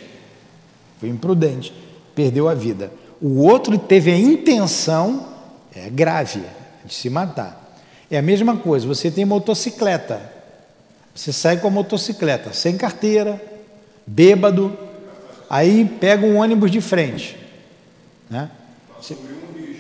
[1.01, 1.73] foi imprudente,
[2.15, 2.93] perdeu a vida.
[3.21, 5.27] O outro teve a intenção,
[5.75, 6.43] é grave,
[6.85, 7.79] de se matar.
[8.11, 8.87] É a mesma coisa.
[8.87, 10.21] Você tem motocicleta,
[11.15, 13.41] você sai com a motocicleta sem carteira,
[14.07, 14.77] bêbado,
[15.53, 17.37] aí pega um ônibus de frente.
[18.31, 18.51] Né?
[18.99, 19.19] Você,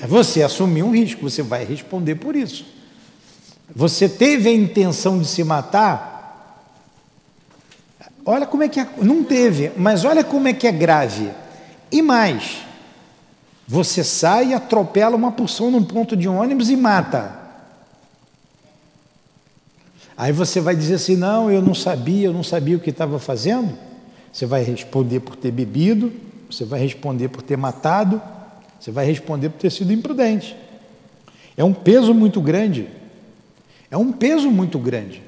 [0.06, 2.66] você assumiu um risco, você vai responder por isso.
[3.74, 6.68] Você teve a intenção de se matar?
[8.26, 11.30] Olha como é que é, não teve, mas olha como é que é grave.
[11.90, 12.58] E mais,
[13.66, 17.34] você sai e atropela uma pessoa num ponto de ônibus e mata.
[20.18, 23.18] Aí você vai dizer assim: não, eu não sabia, eu não sabia o que estava
[23.18, 23.91] fazendo.
[24.32, 26.12] Você vai responder por ter bebido,
[26.50, 28.20] você vai responder por ter matado,
[28.80, 30.56] você vai responder por ter sido imprudente.
[31.56, 32.88] É um peso muito grande.
[33.90, 35.22] É um peso muito grande.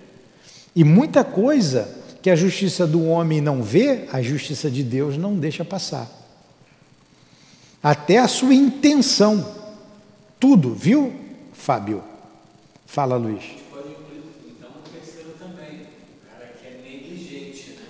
[0.74, 1.88] E muita coisa
[2.22, 6.10] que a justiça do homem não vê, a justiça de Deus não deixa passar.
[7.82, 9.46] Até a sua intenção.
[10.40, 11.12] Tudo, viu,
[11.52, 12.02] Fábio?
[12.86, 13.44] Fala, Luiz.
[13.70, 17.88] pode incluir, então, o terceiro também, o cara que é negligente, né?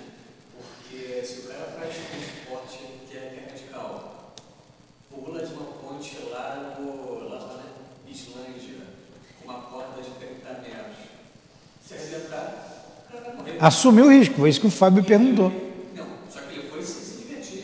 [0.57, 4.33] Porque se o cara faz um esporte que é, que é radical,
[5.09, 8.83] pula de uma ponte lá, no, lá na Islândia,
[9.39, 11.07] com uma corda de 30 metros,
[11.85, 13.54] se acertar, o cara vai morrer.
[13.65, 15.51] Assumiu o risco, foi isso que o Fábio perguntou.
[15.95, 17.63] Não, só que ele foi se divertir.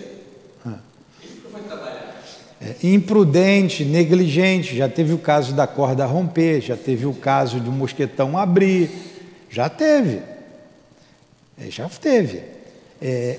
[0.65, 2.19] Ele não foi trabalhar.
[2.59, 7.69] É, imprudente, negligente, já teve o caso da corda romper, já teve o caso de
[7.69, 8.89] um mosquetão abrir,
[9.47, 10.23] já teve.
[11.55, 12.45] É, já teve.
[12.99, 13.37] É,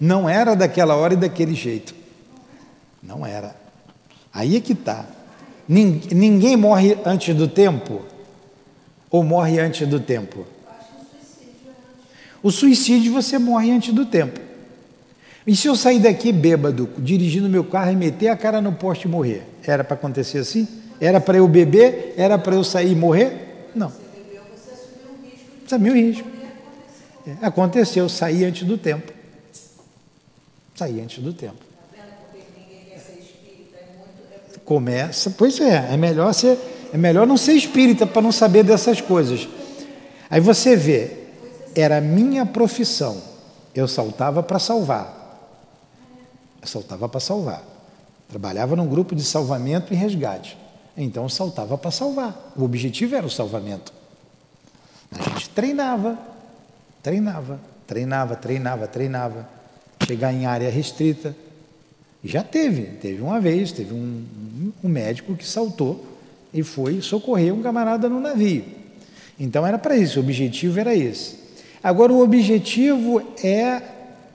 [0.00, 1.94] não era daquela hora e daquele jeito.
[3.00, 3.54] Não era.
[4.34, 5.17] Aí é que está.
[5.68, 8.02] Ninguém morre antes do tempo?
[9.10, 10.46] Ou morre antes do tempo?
[12.42, 14.40] O suicídio você morre antes do tempo.
[15.46, 19.06] E se eu sair daqui bêbado, dirigindo meu carro e meter a cara no poste
[19.06, 19.44] e morrer?
[19.66, 20.68] Era para acontecer assim?
[21.00, 22.14] Era para eu beber?
[22.16, 23.70] Era para eu sair e morrer?
[23.74, 23.90] Não.
[23.90, 26.28] Você assumiu o risco.
[27.26, 29.12] É, Aconteceu, saí antes do tempo.
[30.74, 31.67] Saí antes do tempo.
[34.68, 36.58] Começa, pois é, é melhor ser,
[36.92, 39.48] é melhor não ser espírita para não saber dessas coisas.
[40.28, 41.10] Aí você vê,
[41.74, 43.16] era minha profissão.
[43.74, 45.40] Eu saltava para salvar.
[46.60, 47.62] Eu saltava para salvar.
[48.28, 50.58] Trabalhava num grupo de salvamento e resgate.
[50.94, 52.52] Então eu saltava para salvar.
[52.54, 53.90] O objetivo era o salvamento.
[55.10, 56.18] A gente treinava,
[57.02, 59.48] treinava, treinava, treinava, treinava.
[60.06, 61.34] Chegar em área restrita.
[62.28, 64.24] Já teve, teve uma vez, teve um
[64.82, 66.04] um médico que saltou
[66.52, 68.64] e foi socorrer um camarada no navio.
[69.38, 71.36] Então era para isso, o objetivo era esse.
[71.82, 73.82] Agora o objetivo é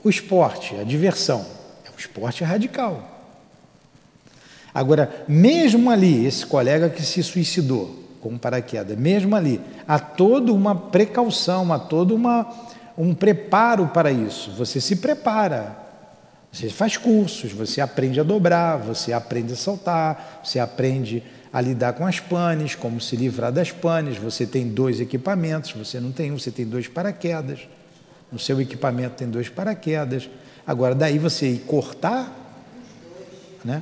[0.04, 1.46] o esporte, a diversão.
[1.86, 3.10] É um esporte radical.
[4.74, 10.74] Agora, mesmo ali, esse colega que se suicidou com paraquedas, mesmo ali, há toda uma
[10.74, 12.50] precaução, há todo uma,
[12.98, 14.52] um preparo para isso.
[14.52, 15.78] Você se prepara,
[16.54, 21.94] você faz cursos, você aprende a dobrar, você aprende a saltar, você aprende a lidar
[21.94, 24.20] com as panes, como se livrar das panes.
[24.20, 27.68] Você tem dois equipamentos, você não tem um, você tem dois paraquedas.
[28.32, 30.30] No seu equipamento tem dois paraquedas.
[30.66, 32.32] Agora, daí você ir cortar,
[33.66, 33.82] né?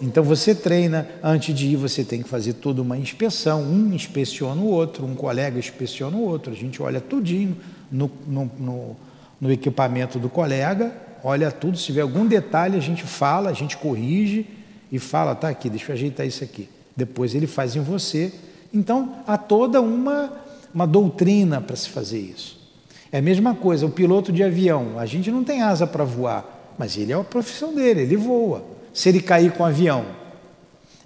[0.00, 4.60] Então você treina, antes de ir você tem que fazer toda uma inspeção, um inspeciona
[4.60, 7.56] o outro, um colega inspeciona o outro, a gente olha tudinho
[7.90, 8.96] no, no, no,
[9.40, 13.76] no equipamento do colega, olha tudo, se tiver algum detalhe a gente fala, a gente
[13.76, 14.46] corrige
[14.90, 16.68] e fala, tá aqui, deixa eu ajeitar isso aqui.
[16.96, 18.32] Depois ele faz em você.
[18.72, 20.32] Então há toda uma,
[20.74, 22.58] uma doutrina para se fazer isso.
[23.10, 26.74] É a mesma coisa, o piloto de avião, a gente não tem asa para voar,
[26.78, 30.04] mas ele é a profissão dele, ele voa se ele cair com o avião.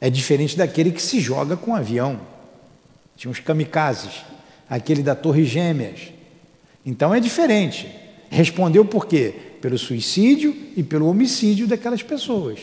[0.00, 2.18] É diferente daquele que se joga com o avião.
[3.14, 4.24] Tinha uns kamikazes,
[4.68, 6.12] aquele da Torre Gêmeas.
[6.84, 7.88] Então é diferente.
[8.32, 9.34] Respondeu por quê?
[9.60, 12.60] Pelo suicídio e pelo homicídio daquelas pessoas.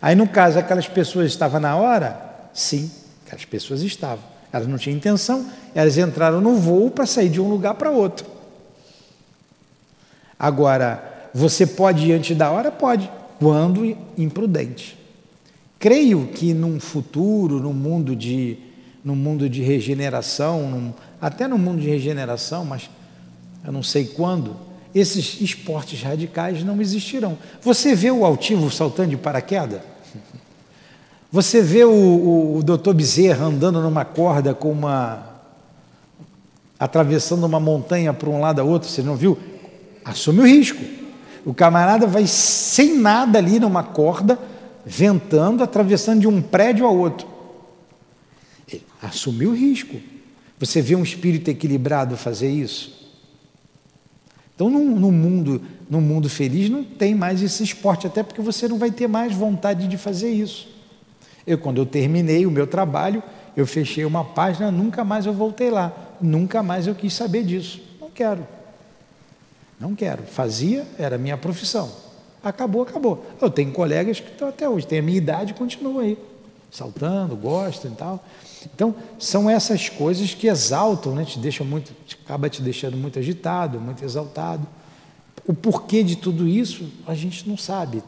[0.00, 2.48] Aí, no caso, aquelas pessoas estavam na hora?
[2.52, 2.90] Sim,
[3.24, 4.24] aquelas pessoas estavam.
[4.52, 8.26] Elas não tinham intenção, elas entraram no voo para sair de um lugar para outro.
[10.36, 12.72] Agora, você pode ir antes da hora?
[12.72, 13.08] Pode
[13.38, 14.98] quando imprudente.
[15.78, 18.58] Creio que num futuro, num mundo de,
[19.04, 22.90] num mundo de regeneração, num, até no mundo de regeneração, mas
[23.64, 27.38] eu não sei quando, esses esportes radicais não existirão.
[27.62, 29.80] Você vê o altivo saltando de paraquedas?
[31.30, 35.26] Você vê o, o, o doutor Bezerra andando numa corda com uma.
[36.78, 39.38] atravessando uma montanha para um lado a outro, você não viu?
[40.04, 40.82] Assume o risco.
[41.44, 44.38] O camarada vai sem nada ali numa corda,
[44.84, 47.26] ventando, atravessando de um prédio a outro.
[48.68, 49.96] Ele assumiu o risco.
[50.58, 53.01] Você vê um espírito equilibrado fazer isso?
[54.62, 55.60] Então, no, mundo,
[55.90, 59.34] no mundo feliz, não tem mais esse esporte, até porque você não vai ter mais
[59.34, 60.68] vontade de fazer isso.
[61.44, 63.20] Eu, quando eu terminei o meu trabalho,
[63.56, 67.80] eu fechei uma página, nunca mais eu voltei lá, nunca mais eu quis saber disso.
[68.00, 68.46] Não quero.
[69.80, 70.22] Não quero.
[70.22, 71.90] Fazia, era minha profissão.
[72.40, 73.26] Acabou, acabou.
[73.40, 76.16] Eu tenho colegas que estão até hoje, têm a minha idade e continuam aí,
[76.70, 78.24] saltando, gostam e tal.
[78.74, 81.24] Então, são essas coisas que exaltam, né?
[81.24, 81.92] te deixam muito,
[82.24, 84.66] acaba te deixando muito agitado, muito exaltado.
[85.46, 88.02] O porquê de tudo isso, a gente não sabe.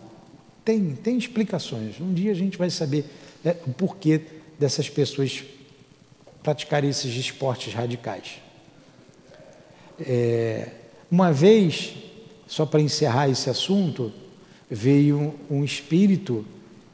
[0.64, 2.00] Tem, tem explicações.
[2.00, 3.04] Um dia a gente vai saber
[3.42, 4.20] né, o porquê
[4.58, 5.44] dessas pessoas
[6.42, 8.38] praticarem esses esportes radicais.
[9.98, 10.68] É,
[11.10, 11.94] uma vez,
[12.46, 14.12] só para encerrar esse assunto,
[14.70, 16.44] veio um espírito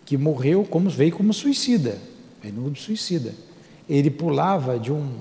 [0.04, 1.98] que morreu como veio como suicida,
[2.42, 3.32] veio no suicida.
[3.90, 5.18] Ele pulava de um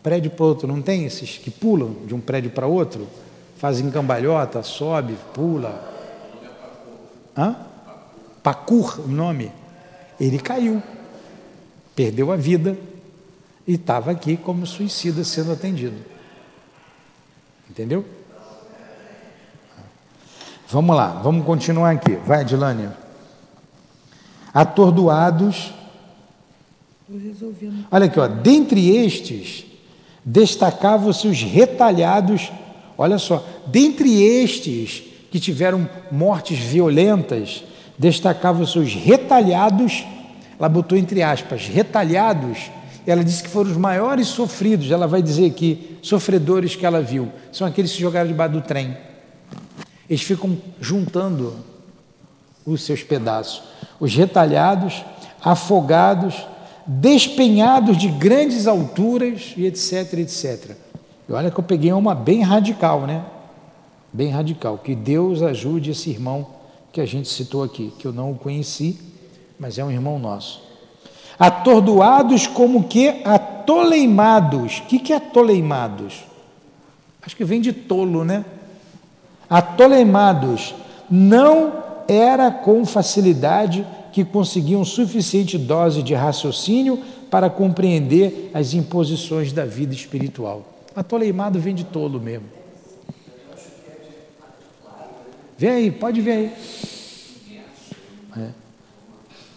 [0.00, 3.08] prédio para outro, não tem esses que pulam de um prédio para outro,
[3.56, 5.92] fazem cambalhota, sobe, pula.
[7.36, 7.56] Hã?
[8.40, 9.50] Pacur, o nome.
[10.20, 10.80] Ele caiu,
[11.96, 12.78] perdeu a vida
[13.66, 15.98] e estava aqui como suicida sendo atendido.
[17.68, 18.04] Entendeu?
[20.68, 22.14] Vamos lá, vamos continuar aqui.
[22.24, 22.88] Vai, Adilane.
[24.54, 25.81] Atordoados.
[27.90, 28.26] Olha aqui, ó.
[28.26, 29.64] Dentre estes,
[30.24, 32.50] destacavam-se os retalhados.
[32.96, 37.64] Olha só, dentre estes que tiveram mortes violentas,
[37.98, 40.04] destacavam-se os retalhados.
[40.58, 42.70] Ela botou entre aspas, retalhados.
[43.06, 44.90] Ela disse que foram os maiores sofridos.
[44.90, 47.30] Ela vai dizer aqui, sofredores que ela viu.
[47.50, 48.96] São aqueles que se jogaram debaixo do trem.
[50.08, 51.56] Eles ficam juntando
[52.64, 53.62] os seus pedaços.
[53.98, 55.04] Os retalhados,
[55.42, 56.46] afogados,
[56.86, 60.76] despenhados de grandes alturas e etc, etc.
[61.28, 63.24] E olha que eu peguei uma bem radical, né?
[64.12, 64.78] Bem radical.
[64.78, 66.46] Que Deus ajude esse irmão
[66.92, 68.98] que a gente citou aqui, que eu não o conheci,
[69.58, 70.62] mas é um irmão nosso.
[71.38, 74.78] Atordoados como que atoleimados.
[74.78, 76.24] O que, que é atoleimados?
[77.22, 78.44] Acho que vem de tolo, né?
[79.52, 80.74] atolemados,
[81.10, 81.74] não
[82.08, 89.94] era com facilidade que conseguiam suficiente dose de raciocínio para compreender as imposições da vida
[89.94, 90.66] espiritual.
[90.94, 92.46] Atoleimado vem de tolo mesmo.
[95.56, 96.52] Vem aí, pode ver aí.
[98.36, 98.48] É.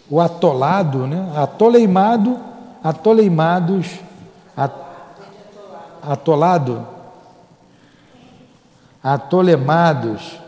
[0.08, 1.32] o atolado, né?
[1.34, 2.38] Atoleimado,
[2.82, 3.88] atoleimados,
[4.56, 4.72] at,
[6.02, 6.86] atolado,
[9.02, 10.38] atolemados.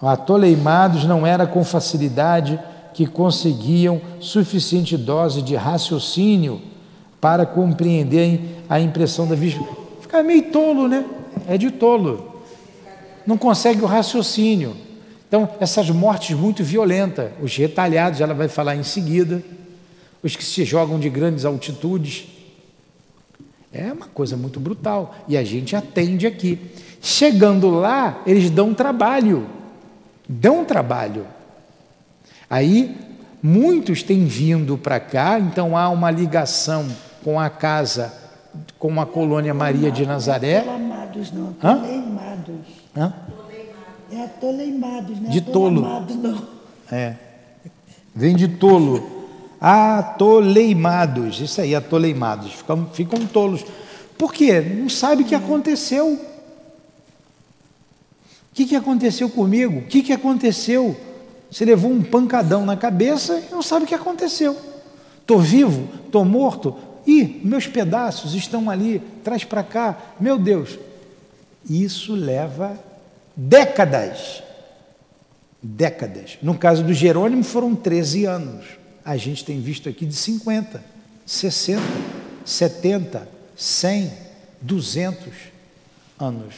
[0.00, 2.58] Atoleimados não era com facilidade
[2.92, 6.60] que conseguiam suficiente dose de raciocínio
[7.20, 9.60] para compreender a impressão da vista.
[10.00, 11.04] Fica meio tolo, né?
[11.46, 12.42] É de tolo.
[13.26, 14.74] Não consegue o raciocínio.
[15.28, 19.42] Então, essas mortes muito violentas, os retalhados, ela vai falar em seguida,
[20.22, 22.26] os que se jogam de grandes altitudes.
[23.72, 25.14] É uma coisa muito brutal.
[25.28, 26.58] E a gente atende aqui.
[27.00, 29.46] Chegando lá, eles dão trabalho.
[30.28, 31.24] Dão trabalho.
[32.50, 32.96] Aí,
[33.40, 36.88] muitos têm vindo para cá, então há uma ligação
[37.22, 38.12] com a casa,
[38.76, 40.58] com a colônia Maria de Nazaré.
[40.58, 41.54] Atolamados, não.
[41.62, 42.56] Atoleimados.
[42.96, 43.14] Hã?
[44.10, 45.30] É atoleimados, né?
[45.30, 45.82] De tolo.
[45.82, 46.42] Não.
[46.90, 47.14] É.
[48.12, 49.28] Vem de tolo.
[49.60, 51.40] Atoleimados.
[51.40, 52.52] Isso aí, atoleimados.
[52.52, 53.64] Ficam, ficam tolos.
[54.18, 54.60] Por quê?
[54.60, 56.14] Não sabe o que aconteceu.
[56.14, 56.20] O
[58.52, 59.78] que, que aconteceu comigo?
[59.78, 60.96] O que, que aconteceu?
[61.50, 64.56] Você levou um pancadão na cabeça e não sabe o que aconteceu.
[65.20, 65.88] Estou vivo?
[66.06, 66.76] Estou morto?
[67.06, 69.98] Ih, meus pedaços estão ali, traz para cá.
[70.20, 70.78] Meu Deus.
[71.68, 72.78] Isso leva
[73.36, 74.42] décadas.
[75.62, 76.38] Décadas.
[76.40, 78.64] No caso do Jerônimo foram 13 anos.
[79.04, 80.82] A gente tem visto aqui de 50,
[81.26, 81.82] 60,
[82.44, 84.12] 70, 100,
[84.60, 85.32] 200
[86.18, 86.54] anos.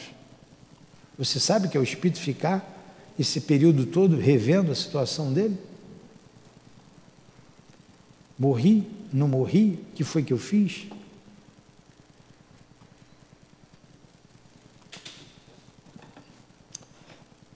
[1.17, 2.72] Você sabe que é o espírito ficar
[3.17, 5.57] esse período todo revendo a situação dele?
[8.37, 8.87] Morri?
[9.11, 9.79] Não morri?
[9.91, 10.87] O que foi que eu fiz?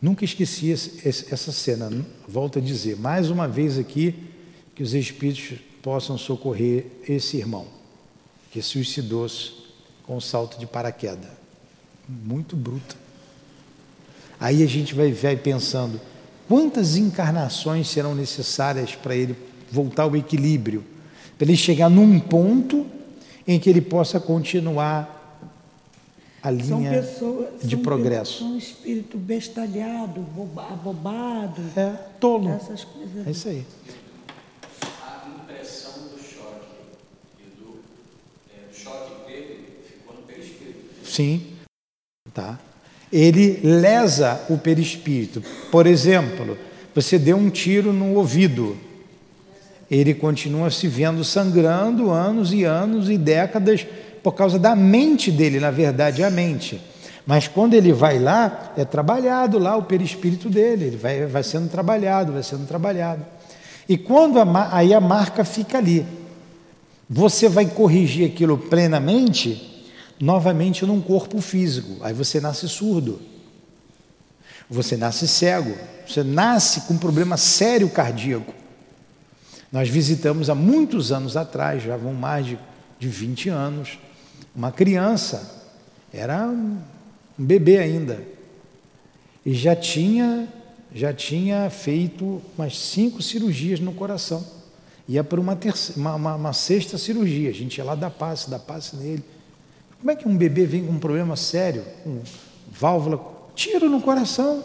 [0.01, 1.89] Nunca esqueci essa cena.
[2.27, 4.13] Volto a dizer, mais uma vez aqui,
[4.75, 7.67] que os espíritos possam socorrer esse irmão
[8.51, 9.51] que suicidou-se
[10.03, 11.29] com um salto de paraquedas.
[12.07, 12.95] Muito bruto.
[14.39, 15.99] Aí a gente vai, vai pensando,
[16.47, 19.35] quantas encarnações serão necessárias para ele
[19.71, 20.83] voltar ao equilíbrio?
[21.37, 22.85] Para ele chegar num ponto
[23.47, 25.17] em que ele possa continuar
[26.41, 28.39] a linha pessoas, de são progresso.
[28.39, 30.25] São um espírito bestalhado,
[30.69, 31.61] abobado.
[31.75, 32.49] É, tolo.
[32.49, 33.27] Essas coisas.
[33.27, 33.65] É isso aí.
[35.01, 36.67] A impressão do choque
[37.39, 37.79] e do
[38.53, 41.05] é, choque teve ficou no perispírito.
[41.05, 41.53] Sim.
[42.33, 42.59] Tá.
[43.11, 45.41] Ele lesa o perispírito.
[45.71, 46.57] Por exemplo,
[46.93, 48.75] você deu um tiro no ouvido.
[49.89, 53.85] Ele continua se vendo sangrando anos e anos e décadas
[54.21, 56.81] por causa da mente dele, na verdade, a mente.
[57.25, 61.69] Mas quando ele vai lá, é trabalhado lá o perispírito dele, ele vai, vai sendo
[61.69, 63.25] trabalhado, vai sendo trabalhado.
[63.87, 66.05] E quando a, aí a marca fica ali,
[67.09, 69.76] você vai corrigir aquilo plenamente,
[70.19, 71.97] novamente num corpo físico.
[72.01, 73.19] Aí você nasce surdo,
[74.69, 75.75] você nasce cego,
[76.07, 78.53] você nasce com um problema sério cardíaco.
[79.71, 82.59] Nós visitamos há muitos anos atrás, já vão mais de,
[82.99, 83.99] de 20 anos,
[84.55, 85.65] uma criança,
[86.11, 86.77] era um
[87.37, 88.21] bebê ainda,
[89.45, 90.47] e já tinha,
[90.93, 94.45] já tinha feito umas cinco cirurgias no coração.
[95.07, 98.49] Ia para uma, terceira, uma, uma, uma sexta cirurgia, a gente ia lá dar passe,
[98.49, 99.23] dar passe nele.
[99.99, 102.21] Como é que um bebê vem com um problema sério, com
[102.71, 104.63] válvula, tiro no coração?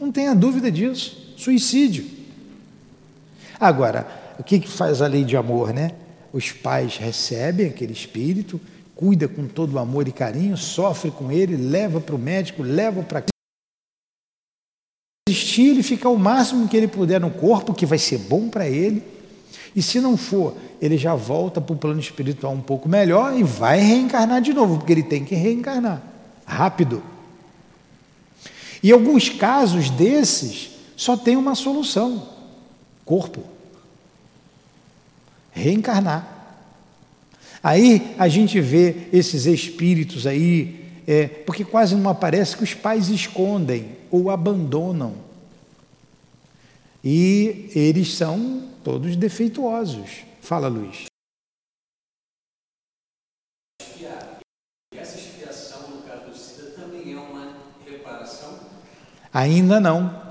[0.00, 2.06] Não tenha dúvida disso, suicídio.
[3.60, 4.06] Agora,
[4.38, 5.92] o que, que faz a lei de amor, né?
[6.32, 8.60] os pais recebem aquele espírito,
[8.94, 13.02] cuida com todo o amor e carinho, sofre com ele, leva para o médico, leva
[13.02, 13.24] para
[15.28, 18.68] existir, ele fica o máximo que ele puder no corpo, que vai ser bom para
[18.68, 19.02] ele.
[19.78, 23.44] E se não for, ele já volta para o plano espiritual um pouco melhor e
[23.44, 26.02] vai reencarnar de novo, porque ele tem que reencarnar
[26.44, 27.00] rápido.
[28.82, 32.28] E alguns casos desses só tem uma solução:
[33.04, 33.44] corpo
[35.52, 36.26] reencarnar.
[37.62, 43.10] Aí a gente vê esses espíritos aí, é, porque quase não aparece que os pais
[43.10, 45.27] escondem ou abandonam.
[47.02, 50.24] E eles são todos defeituosos.
[50.40, 51.04] Fala, Luiz.
[54.94, 57.52] Essa expiação no caso do também é uma
[57.86, 58.58] reparação?
[59.32, 60.28] Ainda não.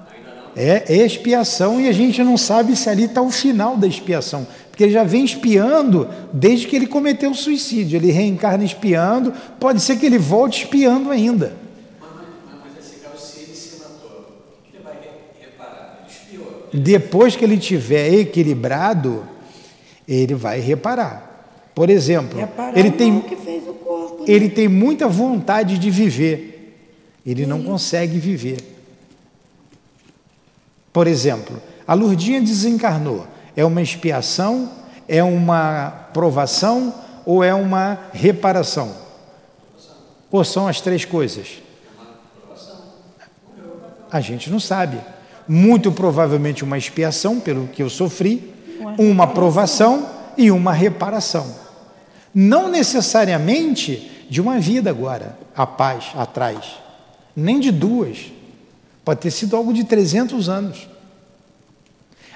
[0.60, 4.48] É expiação e a gente não sabe se ali está o final da expiação.
[4.78, 7.98] Porque ele já vem espiando desde que ele cometeu o suicídio.
[7.98, 11.56] Ele reencarna espiando, pode ser que ele volte espiando ainda.
[12.00, 12.10] Mas,
[12.46, 14.44] mas, mas esse caso, se ele se matou,
[14.74, 14.96] ele vai
[15.40, 16.57] reparar, ele espiou.
[16.74, 19.26] Depois que ele tiver equilibrado,
[20.08, 21.26] ele vai reparar.
[21.74, 24.24] Por exemplo, Reparar ele tem, corpo.
[24.24, 24.26] né?
[24.28, 26.76] ele tem muita vontade de viver,
[27.26, 28.58] ele não consegue viver.
[30.92, 33.28] Por exemplo, a Lurdinha desencarnou.
[33.56, 34.72] É uma expiação,
[35.08, 36.94] é uma provação
[37.26, 38.96] ou é uma reparação?
[40.32, 41.62] Ou são as três coisas?
[44.12, 45.00] A gente não sabe.
[45.48, 48.54] Muito provavelmente uma expiação pelo que eu sofri,
[48.98, 51.56] uma provação e uma reparação.
[52.34, 56.66] Não necessariamente de uma vida agora, a paz atrás,
[57.36, 58.32] nem de duas.
[59.04, 60.88] Pode ter sido algo de 300 anos.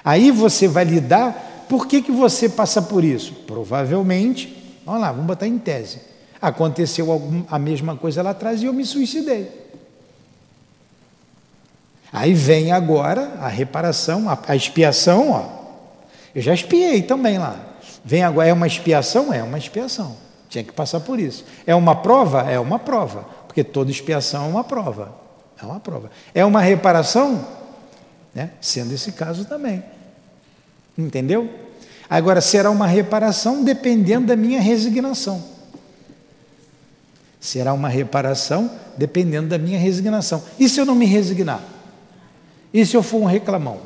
[0.04, 3.34] Aí você vai lidar, por que, que você passa por isso?
[3.46, 6.00] Provavelmente, vamos lá, vamos botar em tese.
[6.40, 9.61] Aconteceu algum, a mesma coisa lá atrás e eu me suicidei.
[12.12, 15.62] Aí vem agora a reparação, a, a expiação, ó.
[16.34, 17.56] Eu já espiei também lá.
[18.04, 19.32] Vem agora, é uma expiação?
[19.32, 20.16] É uma expiação.
[20.48, 21.44] Tinha que passar por isso.
[21.66, 22.42] É uma prova?
[22.50, 23.24] É uma prova.
[23.46, 25.14] Porque toda expiação é uma prova.
[25.60, 26.10] É uma prova.
[26.34, 27.46] É uma reparação?
[28.34, 28.50] Né?
[28.60, 29.82] Sendo esse caso também.
[30.96, 31.48] Entendeu?
[32.10, 35.42] Agora, será uma reparação dependendo da minha resignação.
[37.40, 40.42] Será uma reparação dependendo da minha resignação.
[40.58, 41.71] E se eu não me resignar?
[42.72, 43.78] E se eu for um reclamão?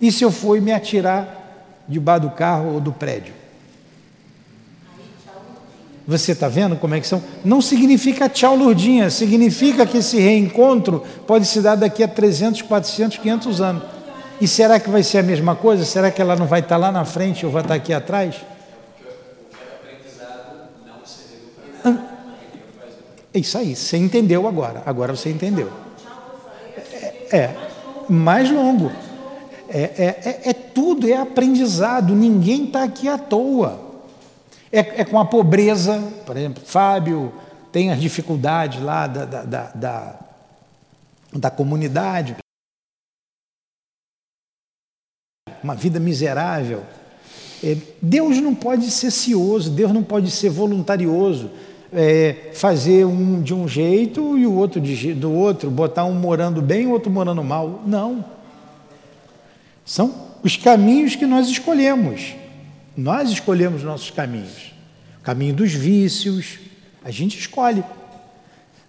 [0.00, 3.34] E se eu for me atirar debaixo do carro ou do prédio?
[6.06, 7.22] Você está vendo como é que são?
[7.44, 13.18] Não significa tchau, Lourdinha, significa que esse reencontro pode se dar daqui a 300, 400,
[13.18, 13.82] 500 anos.
[14.40, 15.84] E será que vai ser a mesma coisa?
[15.84, 18.36] Será que ela não vai estar lá na frente ou vai estar aqui atrás?
[23.34, 24.82] É isso aí, você entendeu agora.
[24.86, 25.70] Agora você entendeu.
[27.30, 27.67] É, é
[28.08, 28.90] mais longo.
[29.68, 32.14] É, é, é, é tudo, é aprendizado.
[32.14, 33.88] Ninguém está aqui à toa.
[34.72, 37.32] É, é, com a pobreza, por exemplo, Fábio
[37.72, 40.18] tem as dificuldades lá da, da, da, da,
[41.32, 42.36] da comunidade,
[45.62, 46.84] uma vida miserável.
[47.62, 51.50] É, Deus não pode ser cioso, Deus não pode ser voluntarioso,
[51.92, 56.60] é, fazer um de um jeito e o outro de, do outro, botar um morando
[56.60, 57.82] bem o outro morando mal.
[57.86, 58.24] Não.
[59.84, 62.34] São os caminhos que nós escolhemos.
[62.96, 64.72] Nós escolhemos nossos caminhos.
[65.20, 66.58] O caminho dos vícios,
[67.04, 67.82] a gente escolhe.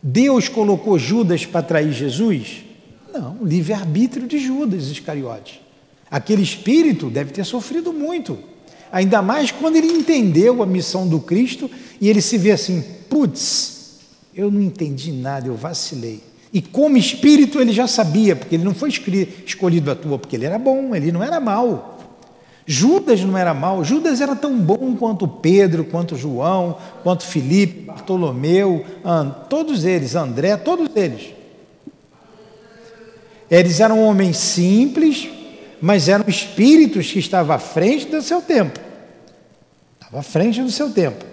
[0.01, 2.63] Deus colocou Judas para trair Jesus?
[3.13, 5.61] Não, livre-arbítrio de Judas Iscariote.
[6.09, 8.39] Aquele espírito deve ter sofrido muito.
[8.91, 11.69] Ainda mais quando ele entendeu a missão do Cristo
[12.01, 13.99] e ele se vê assim: putz,
[14.35, 16.21] eu não entendi nada, eu vacilei.
[16.51, 20.45] E como espírito ele já sabia, porque ele não foi escolhido à toa, porque ele
[20.45, 21.97] era bom, ele não era mau.
[22.65, 28.85] Judas não era mau, Judas era tão bom quanto Pedro, quanto João, quanto Filipe, Bartolomeu,
[29.49, 31.33] todos eles, André, todos eles.
[33.49, 35.27] Eles eram homens simples,
[35.81, 38.79] mas eram espíritos que estavam à frente do seu tempo.
[39.95, 41.25] Estava à frente do seu tempo.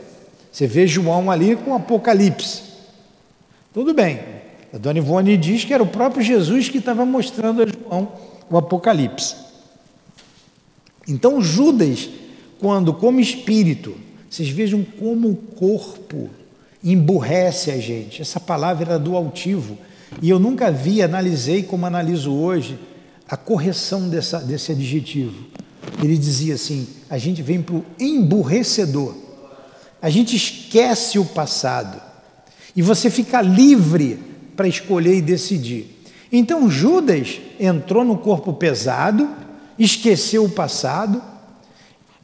[0.52, 2.62] Você vê João ali com Apocalipse.
[3.72, 4.20] Tudo bem.
[4.72, 8.12] A dona Ivone diz que era o próprio Jesus que estava mostrando a João
[8.48, 9.34] o Apocalipse.
[11.08, 12.08] Então, Judas,
[12.58, 13.96] quando como espírito,
[14.28, 16.28] vocês vejam como o corpo
[16.82, 18.22] emburrece a gente.
[18.22, 19.78] Essa palavra era do altivo.
[20.22, 22.78] E eu nunca vi, analisei como analiso hoje,
[23.28, 25.46] a correção dessa, desse adjetivo.
[26.02, 29.14] Ele dizia assim: a gente vem para o emburrecedor.
[30.00, 32.00] A gente esquece o passado.
[32.74, 34.18] E você fica livre
[34.54, 36.04] para escolher e decidir.
[36.30, 39.28] Então Judas entrou no corpo pesado
[39.78, 41.22] esqueceu o passado,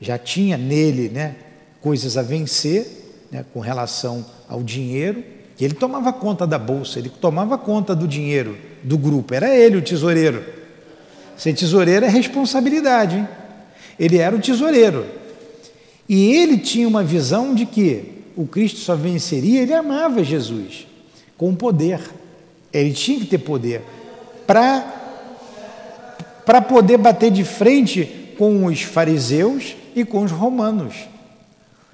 [0.00, 1.36] já tinha nele né,
[1.80, 5.22] coisas a vencer né, com relação ao dinheiro,
[5.58, 9.76] e ele tomava conta da bolsa, ele tomava conta do dinheiro do grupo, era ele
[9.76, 10.61] o tesoureiro.
[11.42, 13.28] Ser tesoureiro é responsabilidade, hein?
[13.98, 15.04] ele era o tesoureiro.
[16.08, 18.04] E ele tinha uma visão de que
[18.36, 20.86] o Cristo só venceria, ele amava Jesus
[21.36, 22.00] com poder.
[22.72, 23.82] Ele tinha que ter poder
[24.46, 25.00] para
[26.46, 30.94] para poder bater de frente com os fariseus e com os romanos.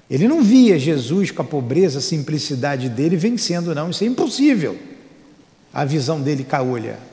[0.07, 4.77] Ele não via Jesus com a pobreza, a simplicidade dele vencendo, não, isso é impossível.
[5.73, 7.08] A visão dele caolha.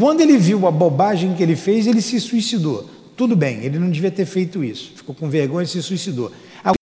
[0.00, 2.88] Quando ele viu a bobagem que ele fez, ele se suicidou.
[3.14, 4.94] Tudo bem, ele não devia ter feito isso.
[4.96, 6.32] Ficou com vergonha e se suicidou.
[6.64, 6.72] O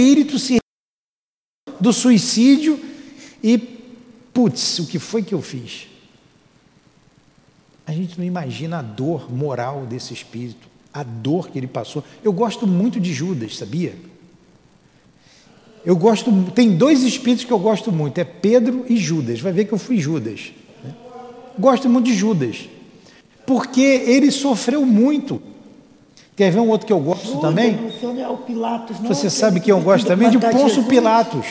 [0.00, 0.58] espírito se
[1.80, 2.78] do suicídio
[3.42, 3.58] e,
[4.32, 5.88] putz, o que foi que eu fiz?
[7.84, 12.04] A gente não imagina a dor moral desse espírito, a dor que ele passou.
[12.22, 13.96] Eu gosto muito de Judas, sabia?
[15.84, 19.40] Eu gosto, tem dois espíritos que eu gosto muito, é Pedro e Judas.
[19.40, 20.52] Vai ver que eu fui Judas.
[21.58, 22.68] Gosto muito de Judas,
[23.46, 25.40] porque ele sofreu muito.
[26.34, 27.78] Quer ver um outro que eu gosto Judas, também?
[28.18, 30.86] É o Pilatos, não Você é sabe que eu gosto também de Ponço Jesus?
[30.86, 31.46] Pilatos.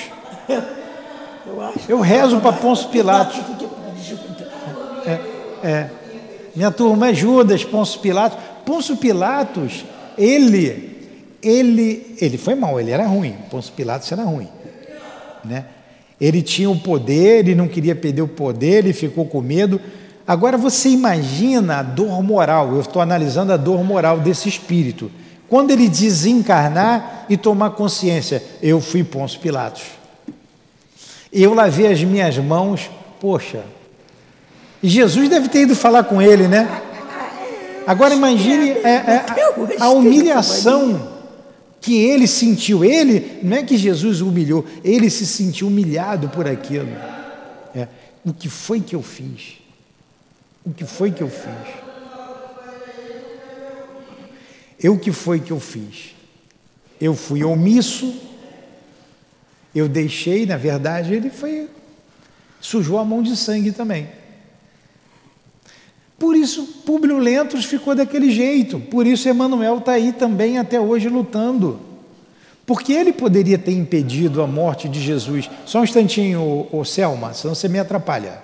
[1.44, 3.40] Eu, Eu rezo para Ponço Pilatos.
[5.06, 5.20] É.
[5.64, 5.90] É.
[6.56, 8.38] Minha turma é Judas, Ponço Pilatos.
[8.66, 9.84] Ponço Pilatos,
[10.18, 11.10] ele,
[11.42, 13.36] ele, ele foi mal, ele era ruim.
[13.50, 14.50] Ponço Pilatos era ruim,
[15.44, 15.66] né?
[16.22, 19.82] Ele tinha o poder, ele não queria perder o poder, ele ficou com medo.
[20.28, 22.74] Agora você imagina a dor moral.
[22.74, 25.12] Eu estou analisando a dor moral desse espírito.
[25.50, 29.82] Quando ele desencarnar e tomar consciência, eu fui Ponço Pilatos.
[31.34, 33.64] Eu lavei as minhas mãos, poxa.
[34.84, 36.70] E Jesus deve ter ido falar com ele, né?
[37.88, 39.26] Agora imagine é, é,
[39.80, 41.11] a, a humilhação
[41.82, 42.86] que ele sentiu.
[42.86, 46.92] Ele, não é que Jesus o humilhou, ele se sentiu humilhado por aquilo.
[47.76, 47.88] É,
[48.24, 49.58] o que foi que eu fiz?
[50.64, 51.82] O que foi que eu fiz?
[54.80, 56.16] Eu que foi que eu fiz?
[57.00, 58.16] Eu fui omisso,
[59.74, 61.68] eu deixei, na verdade, ele foi
[62.60, 64.08] sujou a mão de sangue também.
[66.22, 68.80] Por isso, Públio Lentos ficou daquele jeito.
[68.80, 71.80] Por isso, Emmanuel está aí também até hoje lutando.
[72.64, 75.50] Porque ele poderia ter impedido a morte de Jesus.
[75.66, 78.40] Só um instantinho, ô, ô Selma, senão você me atrapalha.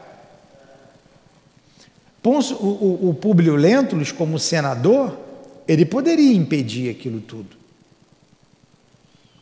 [2.19, 5.15] Ponço, o, o, o Públio Lentulus, como senador,
[5.67, 7.55] ele poderia impedir aquilo tudo.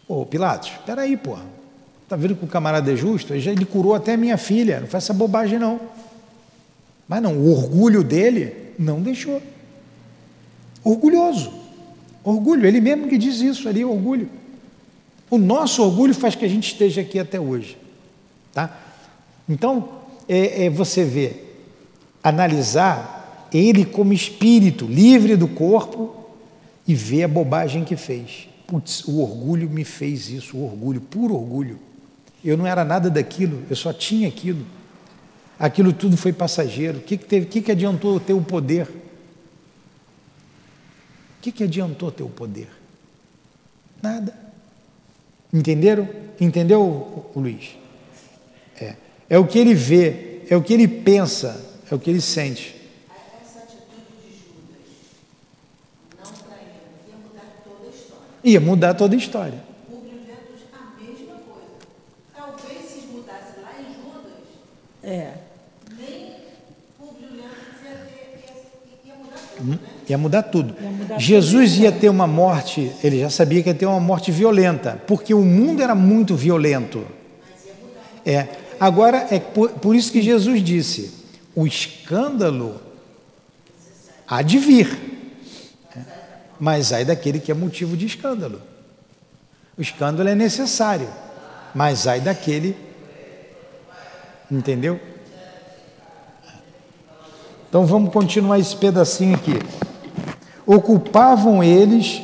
[0.10, 1.46] Ô Pilatos, espera aí, porra.
[2.10, 3.34] Tá vendo que o camarada é justo?
[3.34, 5.80] Ele curou até minha filha, não faz essa bobagem não.
[7.08, 9.42] Mas não, o orgulho dele não deixou.
[10.84, 11.52] Orgulhoso.
[12.24, 14.30] Orgulho, ele mesmo que diz isso ali, orgulho.
[15.30, 17.78] O nosso orgulho faz que a gente esteja aqui até hoje.
[18.54, 18.76] Tá?
[19.48, 19.90] Então,
[20.28, 21.34] é, é você vê,
[22.24, 26.16] analisar ele como espírito, livre do corpo,
[26.88, 28.48] e ver a bobagem que fez.
[28.68, 31.80] Putz, o orgulho me fez isso, o orgulho, puro orgulho.
[32.44, 34.66] Eu não era nada daquilo, eu só tinha aquilo.
[35.58, 36.98] Aquilo tudo foi passageiro.
[36.98, 38.88] O que, que, teve, que, que adiantou ter o poder?
[38.88, 39.02] O
[41.42, 42.68] que, que adiantou ter o poder?
[44.02, 44.36] Nada.
[45.54, 46.10] Entenderam?
[46.40, 47.76] Entendeu, Luiz?
[48.80, 48.96] É.
[49.30, 52.76] é o que ele vê, é o que ele pensa, é o que ele sente.
[53.42, 54.90] Essa atitude de Judas,
[56.18, 58.28] não traindo, ia mudar toda a história.
[58.44, 59.64] Ia mudar toda a história.
[59.90, 61.78] Públio Lentos, a mesma coisa.
[62.36, 64.44] Talvez se mudasse lá em Judas,
[65.04, 65.36] É.
[65.98, 66.36] nem
[67.00, 68.26] Públio Lentos ia, ter,
[70.08, 70.76] ia, mudar tudo?
[70.80, 71.12] Ia mudar tudo.
[71.14, 75.02] Ia Jesus ia ter uma morte, ele já sabia que ia ter uma morte violenta,
[75.08, 77.06] porque o mundo era muito violento.
[78.26, 78.48] É.
[78.80, 81.12] Agora é por, por isso que Jesus disse:
[81.56, 82.82] o escândalo
[84.28, 84.90] há de vir,
[85.96, 86.00] É.
[86.60, 88.62] mas ai daquele que é motivo de escândalo.
[89.78, 91.08] O escândalo é necessário,
[91.74, 92.76] mas ai daquele,
[94.50, 95.00] entendeu?
[97.76, 99.60] Então vamos continuar esse pedacinho aqui.
[100.66, 102.22] Ocupavam eles,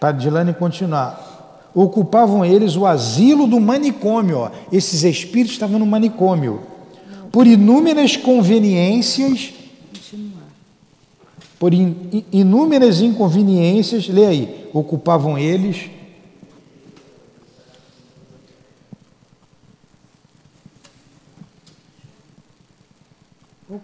[0.00, 4.38] para Dilane continuar, ocupavam eles o asilo do manicômio.
[4.38, 4.50] Ó.
[4.72, 6.62] Esses espíritos estavam no manicômio.
[7.30, 9.52] Por inúmeras conveniências,
[11.58, 15.90] por in- inúmeras inconveniências, lê aí, ocupavam eles.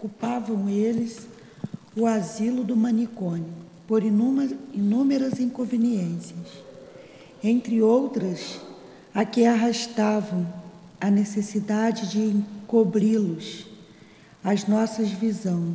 [0.05, 1.27] Ocupavam eles
[1.97, 3.49] o asilo do manicômio,
[3.89, 6.47] por inúmeras, inconveniências,
[7.43, 8.61] entre outras,
[9.15, 10.47] a que arrastavam
[11.01, 13.65] a necessidade de encobri-los
[14.45, 15.75] as nossas visão,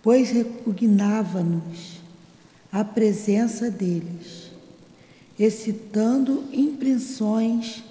[0.00, 2.00] pois repugnava-nos
[2.70, 4.52] a presença deles,
[5.36, 7.82] excitando impressões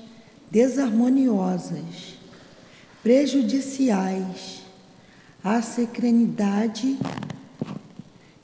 [0.50, 2.16] desarmoniosas,
[3.04, 4.63] prejudiciais
[5.44, 6.98] à serenidade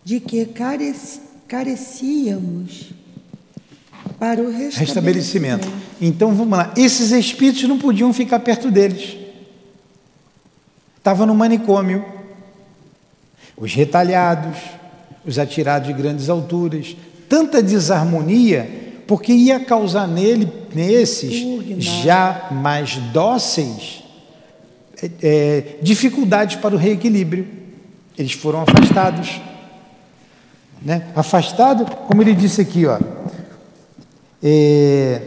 [0.04, 2.92] de que carec- carecíamos
[4.20, 4.80] para o Restabelecimento.
[4.80, 5.68] restabelecimento.
[6.02, 6.74] Então vamos lá.
[6.76, 9.18] Esses espíritos não podiam ficar perto deles.
[10.98, 12.04] Estavam no manicômio.
[13.56, 14.58] Os retalhados,
[15.26, 16.96] os atirados de grandes alturas,
[17.28, 21.34] tanta desarmonia, porque ia causar nele, nesses
[22.04, 24.04] já mais dóceis,
[25.22, 27.48] é, dificuldades para o reequilíbrio.
[28.18, 29.42] Eles foram afastados.
[30.82, 31.08] Né?
[31.16, 33.00] Afastado, como ele disse aqui, ó,
[34.42, 35.22] é,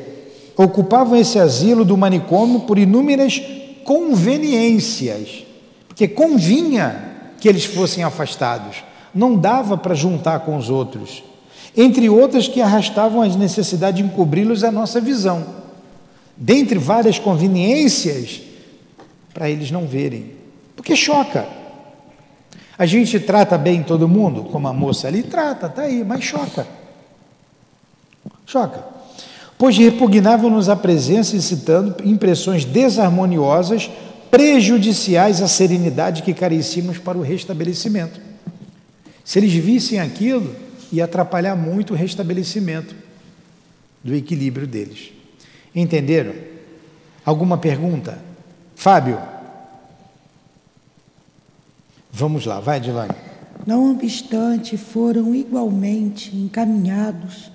[0.56, 3.40] ocupavam esse asilo do manicômio por inúmeras
[3.84, 5.44] conveniências,
[5.88, 8.76] porque convinha que eles fossem afastados,
[9.14, 11.22] não dava para juntar com os outros,
[11.76, 15.44] entre outras que arrastavam a necessidade de encobri-los à nossa visão,
[16.36, 18.40] dentre várias conveniências,
[19.32, 20.32] para eles não verem,
[20.76, 21.46] porque choca.
[22.76, 26.66] A gente trata bem todo mundo, como a moça ali trata, tá aí, mas choca.
[28.46, 28.84] Choca.
[29.56, 33.90] Pois repugnavam-nos a presença, incitando impressões desarmoniosas,
[34.30, 38.20] prejudiciais à serenidade que carecíamos para o restabelecimento.
[39.24, 40.54] Se eles vissem aquilo,
[40.90, 42.94] ia atrapalhar muito o restabelecimento
[44.02, 45.12] do equilíbrio deles.
[45.74, 46.34] Entenderam?
[47.24, 48.18] Alguma pergunta?
[48.74, 49.18] Fábio?
[52.10, 53.14] Vamos lá, vai, Dilane.
[53.66, 57.50] Não obstante, foram igualmente encaminhados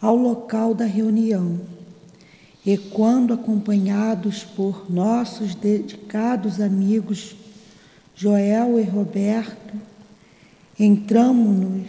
[0.00, 1.60] ao local da reunião.
[2.64, 7.36] E quando acompanhados por nossos dedicados amigos
[8.14, 9.74] Joel e Roberto,
[10.78, 11.86] entramos,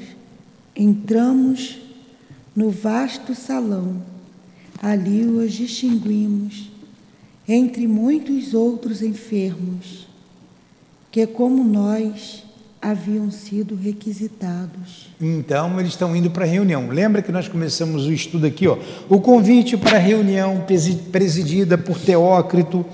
[0.75, 1.79] entramos
[2.55, 4.01] no vasto salão.
[4.79, 6.76] Ali os distinguimos
[7.47, 10.07] entre muitos outros enfermos
[11.09, 12.43] que, como nós,
[12.81, 15.07] haviam sido requisitados.
[15.19, 16.89] Então, eles estão indo para a reunião.
[16.89, 18.77] Lembra que nós começamos o estudo aqui, ó?
[19.09, 20.65] O convite para a reunião
[21.11, 22.85] presidida por Teócrito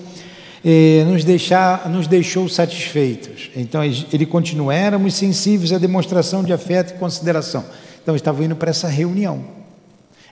[0.63, 3.51] eh, nos, deixar, nos deixou satisfeitos.
[3.55, 7.65] Então, ele continua: éramos sensíveis à demonstração de afeto e consideração.
[8.01, 9.43] Então, estavam indo para essa reunião.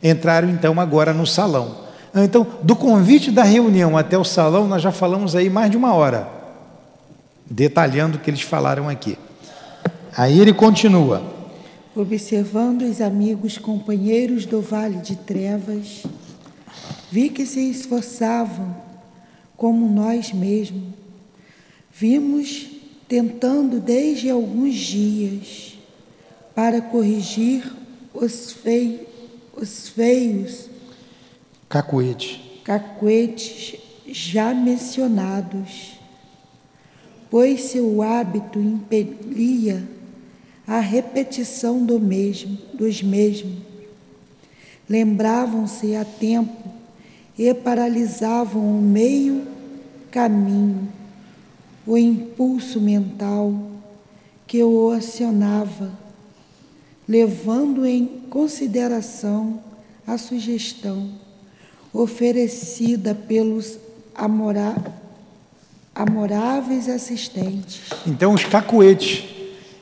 [0.02, 1.91] Entraram, então, agora no salão.
[2.14, 5.94] Então, do convite da reunião até o salão, nós já falamos aí mais de uma
[5.94, 6.28] hora,
[7.50, 9.18] detalhando o que eles falaram aqui.
[10.16, 11.24] Aí ele continua.
[11.96, 16.04] Observando os amigos companheiros do vale de trevas,
[17.10, 18.76] vi que se esforçavam
[19.56, 20.84] como nós mesmos.
[21.94, 22.68] Vimos
[23.08, 25.78] tentando desde alguns dias
[26.54, 27.72] para corrigir
[28.14, 28.56] os,
[29.56, 30.71] os feios
[31.72, 32.38] cacuetes.
[32.66, 35.94] cacuetes já mencionados,
[37.30, 39.82] pois seu hábito impelia
[40.68, 43.60] a repetição do mesmo, dos mesmos.
[44.90, 46.62] Lembravam-se a tempo
[47.40, 49.48] e paralisavam o meio
[50.12, 50.90] caminho,
[51.88, 53.72] o impulso mental
[54.46, 55.90] que o acionava,
[57.08, 59.64] levando em consideração
[60.06, 61.21] a sugestão
[61.94, 63.78] oferecida pelos
[64.16, 64.76] amora,
[65.94, 67.82] amoráveis assistentes.
[68.06, 69.32] Então, os cacuetes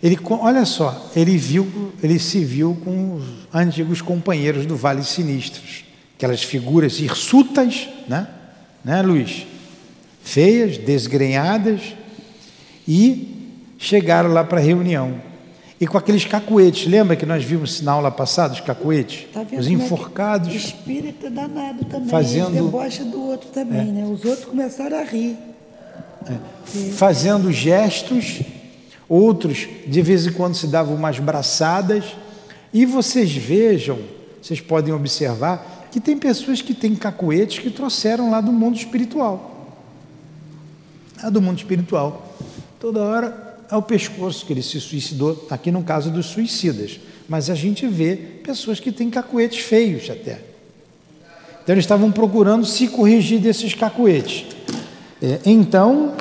[0.01, 5.83] ele, olha só, ele viu, ele se viu com os antigos companheiros do Vale Sinistros,
[6.15, 8.27] aquelas figuras hirsutas, né?
[8.83, 9.45] Né, Luiz?
[10.23, 11.81] Feias, desgrenhadas,
[12.87, 15.21] e chegaram lá para a reunião.
[15.81, 19.27] E com aqueles cacuetes, lembra que nós vimos na aula passada os cacuetes?
[19.33, 20.53] Tá os é enforcados.
[20.53, 24.03] espírito é danado também, Fazendo- eles debocham do outro também, né?
[24.03, 25.37] Os outros começaram a rir.
[26.95, 28.41] fazendo gestos,
[29.07, 32.03] outros de vez em quando se davam umas braçadas,
[32.73, 33.97] e vocês vejam,
[34.41, 39.77] vocês podem observar que tem pessoas que têm cacuetes que trouxeram lá do mundo espiritual.
[41.23, 42.35] Lá do mundo espiritual.
[42.79, 46.99] Toda hora é o pescoço que ele se suicidou, aqui no caso dos suicidas.
[47.27, 50.41] Mas a gente vê pessoas que têm cacuetes feios até.
[51.63, 54.45] Então eles estavam procurando se corrigir desses cacuetes.
[55.21, 56.15] É, então,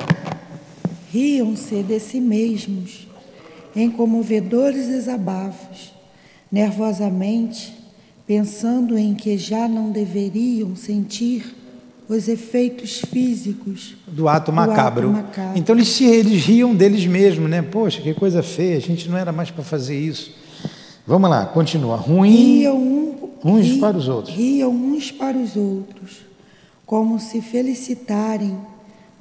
[1.10, 3.08] Riam-se de si mesmos,
[3.74, 5.94] em comovedores desabafos,
[6.52, 7.74] nervosamente,
[8.26, 11.56] pensando em que já não deveriam sentir
[12.08, 15.10] os efeitos físicos do ato do macabro.
[15.10, 15.58] ato macabro.
[15.58, 17.60] Então eles, se, eles riam deles mesmos, né?
[17.62, 20.32] Poxa, que coisa feia, a gente não era mais para fazer isso.
[21.06, 21.96] Vamos lá, continua.
[21.96, 22.30] Ruim.
[22.30, 24.34] riam um- uns ri- para os outros.
[24.34, 26.18] Riam uns para os outros,
[26.86, 28.56] como se felicitarem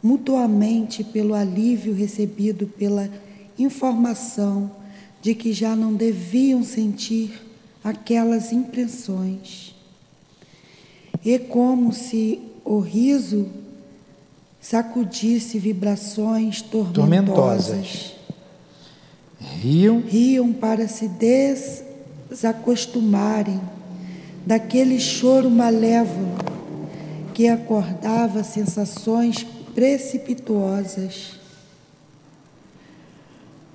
[0.02, 3.10] mutuamente pelo alívio recebido pela
[3.60, 4.72] informação
[5.22, 7.42] de que já não deviam sentir
[7.84, 9.76] aquelas impressões.
[11.26, 13.48] E como se o riso
[14.60, 16.94] sacudisse vibrações tormentosas.
[16.94, 18.14] Tormentosas.
[19.40, 20.02] Riam.
[20.06, 21.08] riam para se
[22.30, 23.62] desacostumarem
[24.46, 26.36] daquele choro malévolo
[27.34, 31.38] que acordava sensações precipituosas.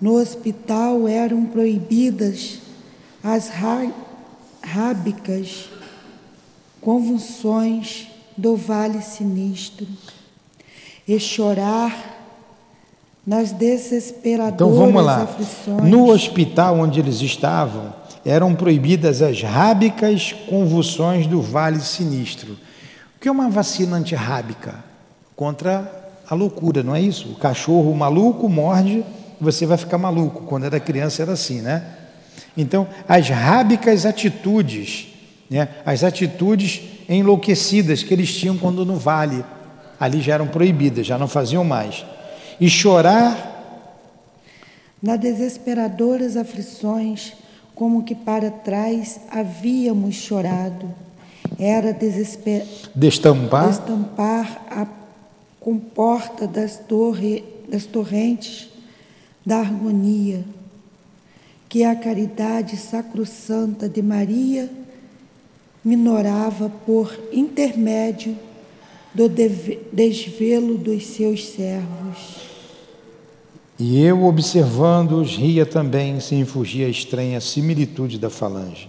[0.00, 2.58] No hospital eram proibidas
[3.22, 3.48] as
[4.60, 5.70] rábicas
[6.80, 9.86] convulsões do vale sinistro
[11.06, 12.20] e chorar
[13.26, 15.22] nas desesperadoras Então vamos lá.
[15.22, 15.82] aflições.
[15.82, 17.94] No hospital onde eles estavam,
[18.24, 22.52] eram proibidas as rábicas convulsões do vale sinistro.
[23.16, 24.76] O que é uma vacina antirrábica?
[25.36, 27.32] Contra a loucura, não é isso?
[27.32, 29.04] O cachorro maluco morde,
[29.40, 30.42] você vai ficar maluco.
[30.42, 31.84] Quando era criança era assim, né?
[32.56, 35.08] Então, as rábicas atitudes,
[35.48, 35.68] né?
[35.86, 39.44] as atitudes enlouquecidas que eles tinham quando no vale,
[39.98, 42.04] ali já eram proibidas, já não faziam mais.
[42.60, 43.50] E chorar
[45.02, 47.32] nas desesperadoras aflições,
[47.74, 50.88] como que para trás havíamos chorado.
[51.58, 52.64] Era desesper...
[52.94, 54.86] destampar destampar a
[55.58, 57.44] comporta das, torre...
[57.68, 58.68] das torrentes
[59.44, 60.44] da harmonia,
[61.68, 64.70] que a caridade sacrossanta de Maria
[65.84, 68.36] minorava por intermédio
[69.14, 72.42] do desvelo dos seus servos.
[73.78, 78.88] E eu, observando-os, ria também, sem fugir a estranha similitude da falange.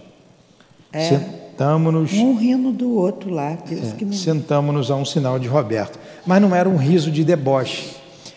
[0.92, 1.08] É.
[1.08, 5.98] Sentamo-nos Um rindo do outro lá, Deus é, me sentamo-nos a um sinal de Roberto.
[6.24, 7.90] Mas não era um riso de deboche,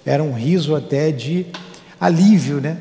[0.06, 1.46] era um riso até de
[2.00, 2.78] alívio, né?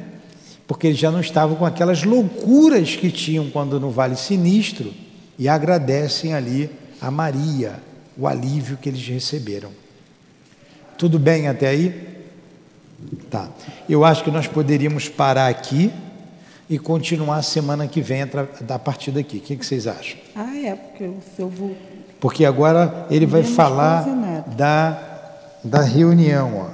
[0.66, 4.92] Porque eles já não estavam com aquelas loucuras que tinham quando no Vale Sinistro
[5.38, 7.74] e agradecem ali a Maria
[8.16, 9.70] o alívio que eles receberam.
[10.96, 12.24] Tudo bem até aí?
[13.30, 13.48] Tá.
[13.88, 15.92] Eu acho que nós poderíamos parar aqui
[16.68, 19.36] e continuar semana que vem atra- a partir daqui.
[19.36, 20.18] O que, que vocês acham?
[20.34, 21.76] Ah, é, porque o seu vou.
[22.18, 24.04] Porque agora ele vai falar
[24.56, 24.98] da,
[25.62, 26.70] da reunião.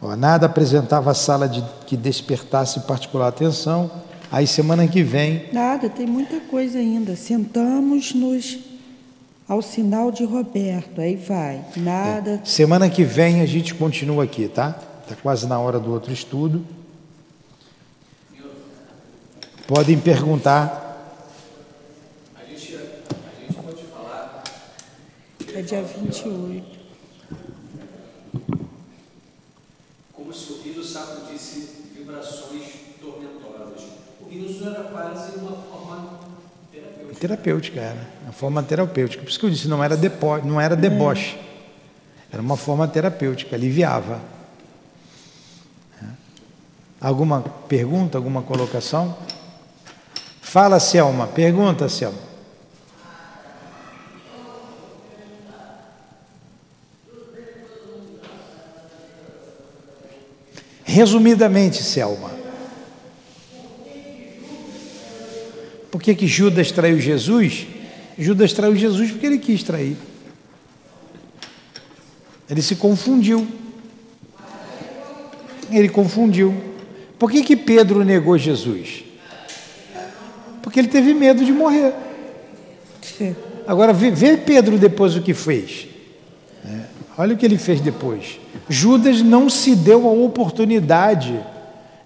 [0.00, 0.06] Ó.
[0.08, 3.90] Ó, nada apresentava a sala de, que despertasse particular atenção.
[4.32, 7.14] Aí semana que vem, Nada, tem muita coisa ainda.
[7.14, 8.60] Sentamos-nos
[9.46, 11.62] ao sinal de Roberto, aí vai.
[11.76, 12.40] Nada.
[12.42, 14.80] semana que vem a gente continua aqui, tá?
[15.02, 16.64] Está quase na hora do outro estudo.
[19.66, 20.80] Podem perguntar.
[22.34, 24.42] A gente, a gente pode falar
[25.54, 26.80] É dia 28.
[30.14, 32.71] como se o Rio Saco disse vibrações.
[34.42, 36.18] O Rio era quase uma forma
[36.72, 37.20] terapêutica.
[37.20, 39.22] Terapêutica era, uma forma terapêutica.
[39.22, 41.38] Por isso que eu disse, não era, depo, não era deboche.
[42.32, 44.18] Era uma forma terapêutica, aliviava.
[46.02, 46.06] É.
[47.00, 49.16] Alguma pergunta, alguma colocação?
[50.40, 51.28] Fala, Selma.
[51.28, 52.18] Pergunta, Selma.
[60.84, 62.41] Resumidamente, Selma.
[65.92, 67.66] Por que, que Judas traiu Jesus?
[68.18, 69.94] Judas traiu Jesus porque ele quis trair.
[72.48, 73.46] Ele se confundiu.
[75.70, 76.54] Ele confundiu.
[77.18, 79.04] Por que, que Pedro negou Jesus?
[80.62, 81.92] Porque ele teve medo de morrer.
[83.66, 85.88] Agora, vê, Pedro depois o que fez.
[86.64, 86.84] É,
[87.18, 88.40] olha o que ele fez depois.
[88.66, 91.38] Judas não se deu a oportunidade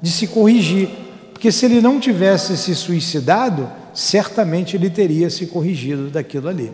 [0.02, 1.05] de se corrigir.
[1.36, 6.72] Porque se ele não tivesse se suicidado, certamente ele teria se corrigido daquilo ali.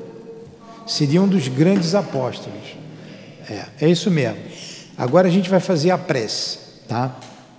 [0.86, 2.76] Seria um dos grandes apóstolos.
[3.50, 4.38] É, é isso mesmo.
[4.96, 7.18] Agora a gente vai fazer a prece, tá?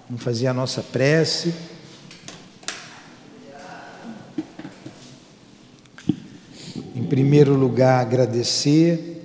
[0.09, 1.53] Vamos fazer a nossa prece.
[6.95, 9.21] Em primeiro lugar, agradecer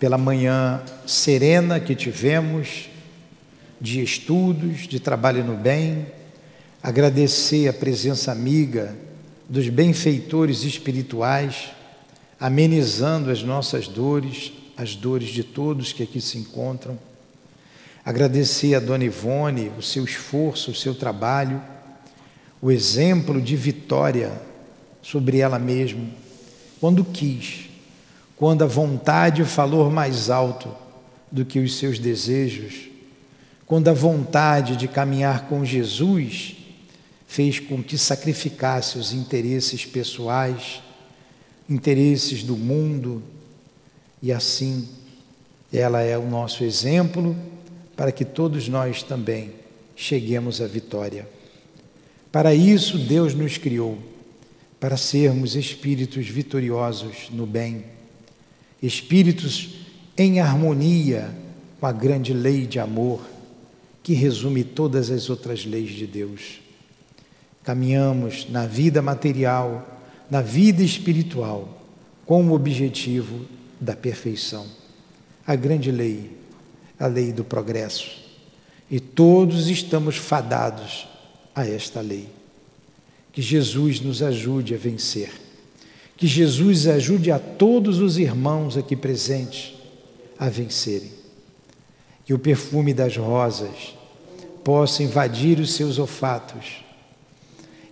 [0.00, 2.90] pela manhã serena que tivemos,
[3.80, 6.06] de estudos, de trabalho no bem,
[6.84, 8.94] agradecer a presença amiga
[9.48, 11.70] dos benfeitores espirituais,
[12.38, 16.98] amenizando as nossas dores, as dores de todos que aqui se encontram.
[18.04, 21.58] Agradecer a Dona Ivone o seu esforço, o seu trabalho,
[22.60, 24.30] o exemplo de vitória
[25.00, 26.04] sobre ela mesma,
[26.82, 27.70] quando quis,
[28.36, 30.68] quando a vontade falou mais alto
[31.32, 32.90] do que os seus desejos,
[33.66, 36.58] quando a vontade de caminhar com Jesus
[37.34, 40.80] fez com que sacrificasse os interesses pessoais,
[41.68, 43.24] interesses do mundo,
[44.22, 44.88] e assim
[45.72, 47.36] ela é o nosso exemplo
[47.96, 49.50] para que todos nós também
[49.96, 51.28] cheguemos à vitória.
[52.30, 53.98] Para isso Deus nos criou,
[54.78, 57.84] para sermos espíritos vitoriosos no bem,
[58.80, 59.70] espíritos
[60.16, 61.34] em harmonia
[61.80, 63.20] com a grande lei de amor
[64.04, 66.62] que resume todas as outras leis de Deus.
[67.64, 71.80] Caminhamos na vida material, na vida espiritual,
[72.26, 73.46] com o objetivo
[73.80, 74.66] da perfeição.
[75.46, 76.30] A grande lei,
[77.00, 78.22] a lei do progresso.
[78.90, 81.08] E todos estamos fadados
[81.54, 82.28] a esta lei.
[83.32, 85.30] Que Jesus nos ajude a vencer.
[86.18, 89.72] Que Jesus ajude a todos os irmãos aqui presentes
[90.38, 91.10] a vencerem.
[92.26, 93.94] Que o perfume das rosas
[94.62, 96.83] possa invadir os seus olfatos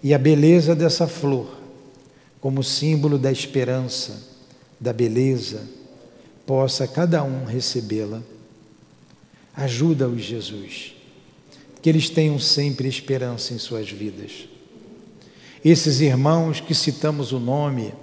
[0.02, 1.46] e a beleza dessa flor,
[2.40, 4.20] como símbolo da esperança,
[4.80, 5.62] da beleza,
[6.44, 8.20] possa cada um recebê-la.
[9.54, 10.94] Ajuda-os, Jesus,
[11.80, 14.48] que eles tenham sempre esperança em suas vidas.
[15.64, 17.94] Esses irmãos que citamos o nome,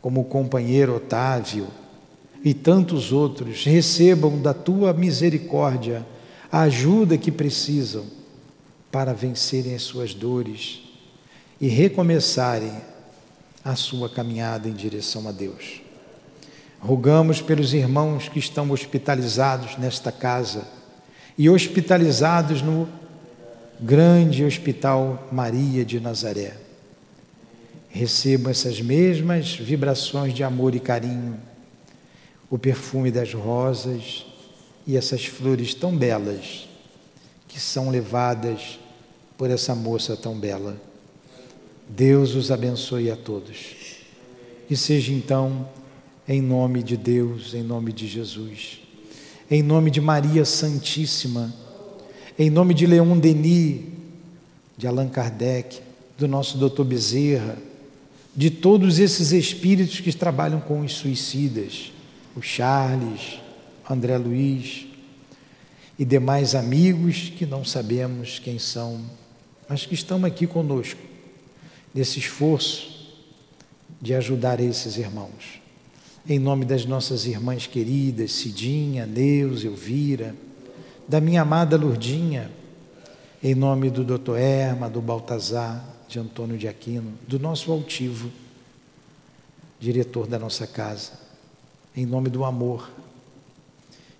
[0.00, 1.66] como o companheiro Otávio
[2.42, 6.06] e tantos outros, recebam da tua misericórdia
[6.50, 8.06] a ajuda que precisam
[8.90, 10.85] para vencerem as suas dores
[11.60, 12.72] e recomeçarem
[13.64, 15.80] a sua caminhada em direção a Deus.
[16.78, 20.66] Rogamos pelos irmãos que estão hospitalizados nesta casa
[21.36, 22.88] e hospitalizados no
[23.80, 26.54] grande Hospital Maria de Nazaré.
[27.88, 31.38] Recebam essas mesmas vibrações de amor e carinho,
[32.50, 34.26] o perfume das rosas
[34.86, 36.68] e essas flores tão belas
[37.48, 38.78] que são levadas
[39.36, 40.85] por essa moça tão bela.
[41.88, 43.96] Deus os abençoe a todos.
[44.68, 45.68] Que seja então
[46.28, 48.80] em nome de Deus, em nome de Jesus,
[49.50, 51.54] em nome de Maria Santíssima,
[52.38, 53.82] em nome de Leon Denis,
[54.76, 55.80] de Allan Kardec,
[56.18, 57.56] do nosso doutor Bezerra,
[58.34, 61.92] de todos esses espíritos que trabalham com os suicidas,
[62.34, 63.40] o Charles,
[63.88, 64.86] André Luiz
[65.98, 69.00] e demais amigos que não sabemos quem são,
[69.68, 71.00] mas que estão aqui conosco,
[71.96, 72.94] nesse esforço
[74.02, 75.62] de ajudar esses irmãos.
[76.28, 80.36] Em nome das nossas irmãs queridas, Cidinha, Neus, Elvira,
[81.08, 82.50] da minha amada Lurdinha,
[83.42, 88.30] em nome do doutor Erma, do Baltazar, de Antônio de Aquino, do nosso altivo,
[89.80, 91.12] diretor da nossa casa,
[91.96, 92.90] em nome do amor,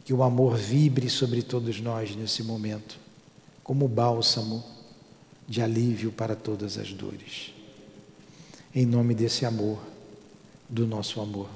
[0.03, 2.99] que o amor vibre sobre todos nós nesse momento,
[3.63, 4.65] como bálsamo
[5.47, 7.56] de alívio para todas as dores.
[8.77, 9.83] Em nome desse amor,
[10.69, 11.49] do nosso amor.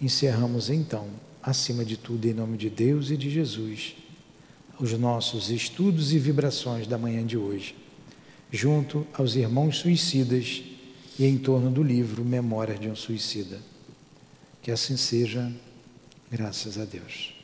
[0.00, 1.10] Encerramos então,
[1.42, 3.94] acima de tudo, em nome de Deus e de Jesus,
[4.80, 7.76] os nossos estudos e vibrações da manhã de hoje,
[8.50, 10.62] junto aos irmãos suicidas
[11.18, 13.60] e em torno do livro Memórias de um Suicida.
[14.62, 15.52] Que assim seja,
[16.30, 17.35] graças a Deus.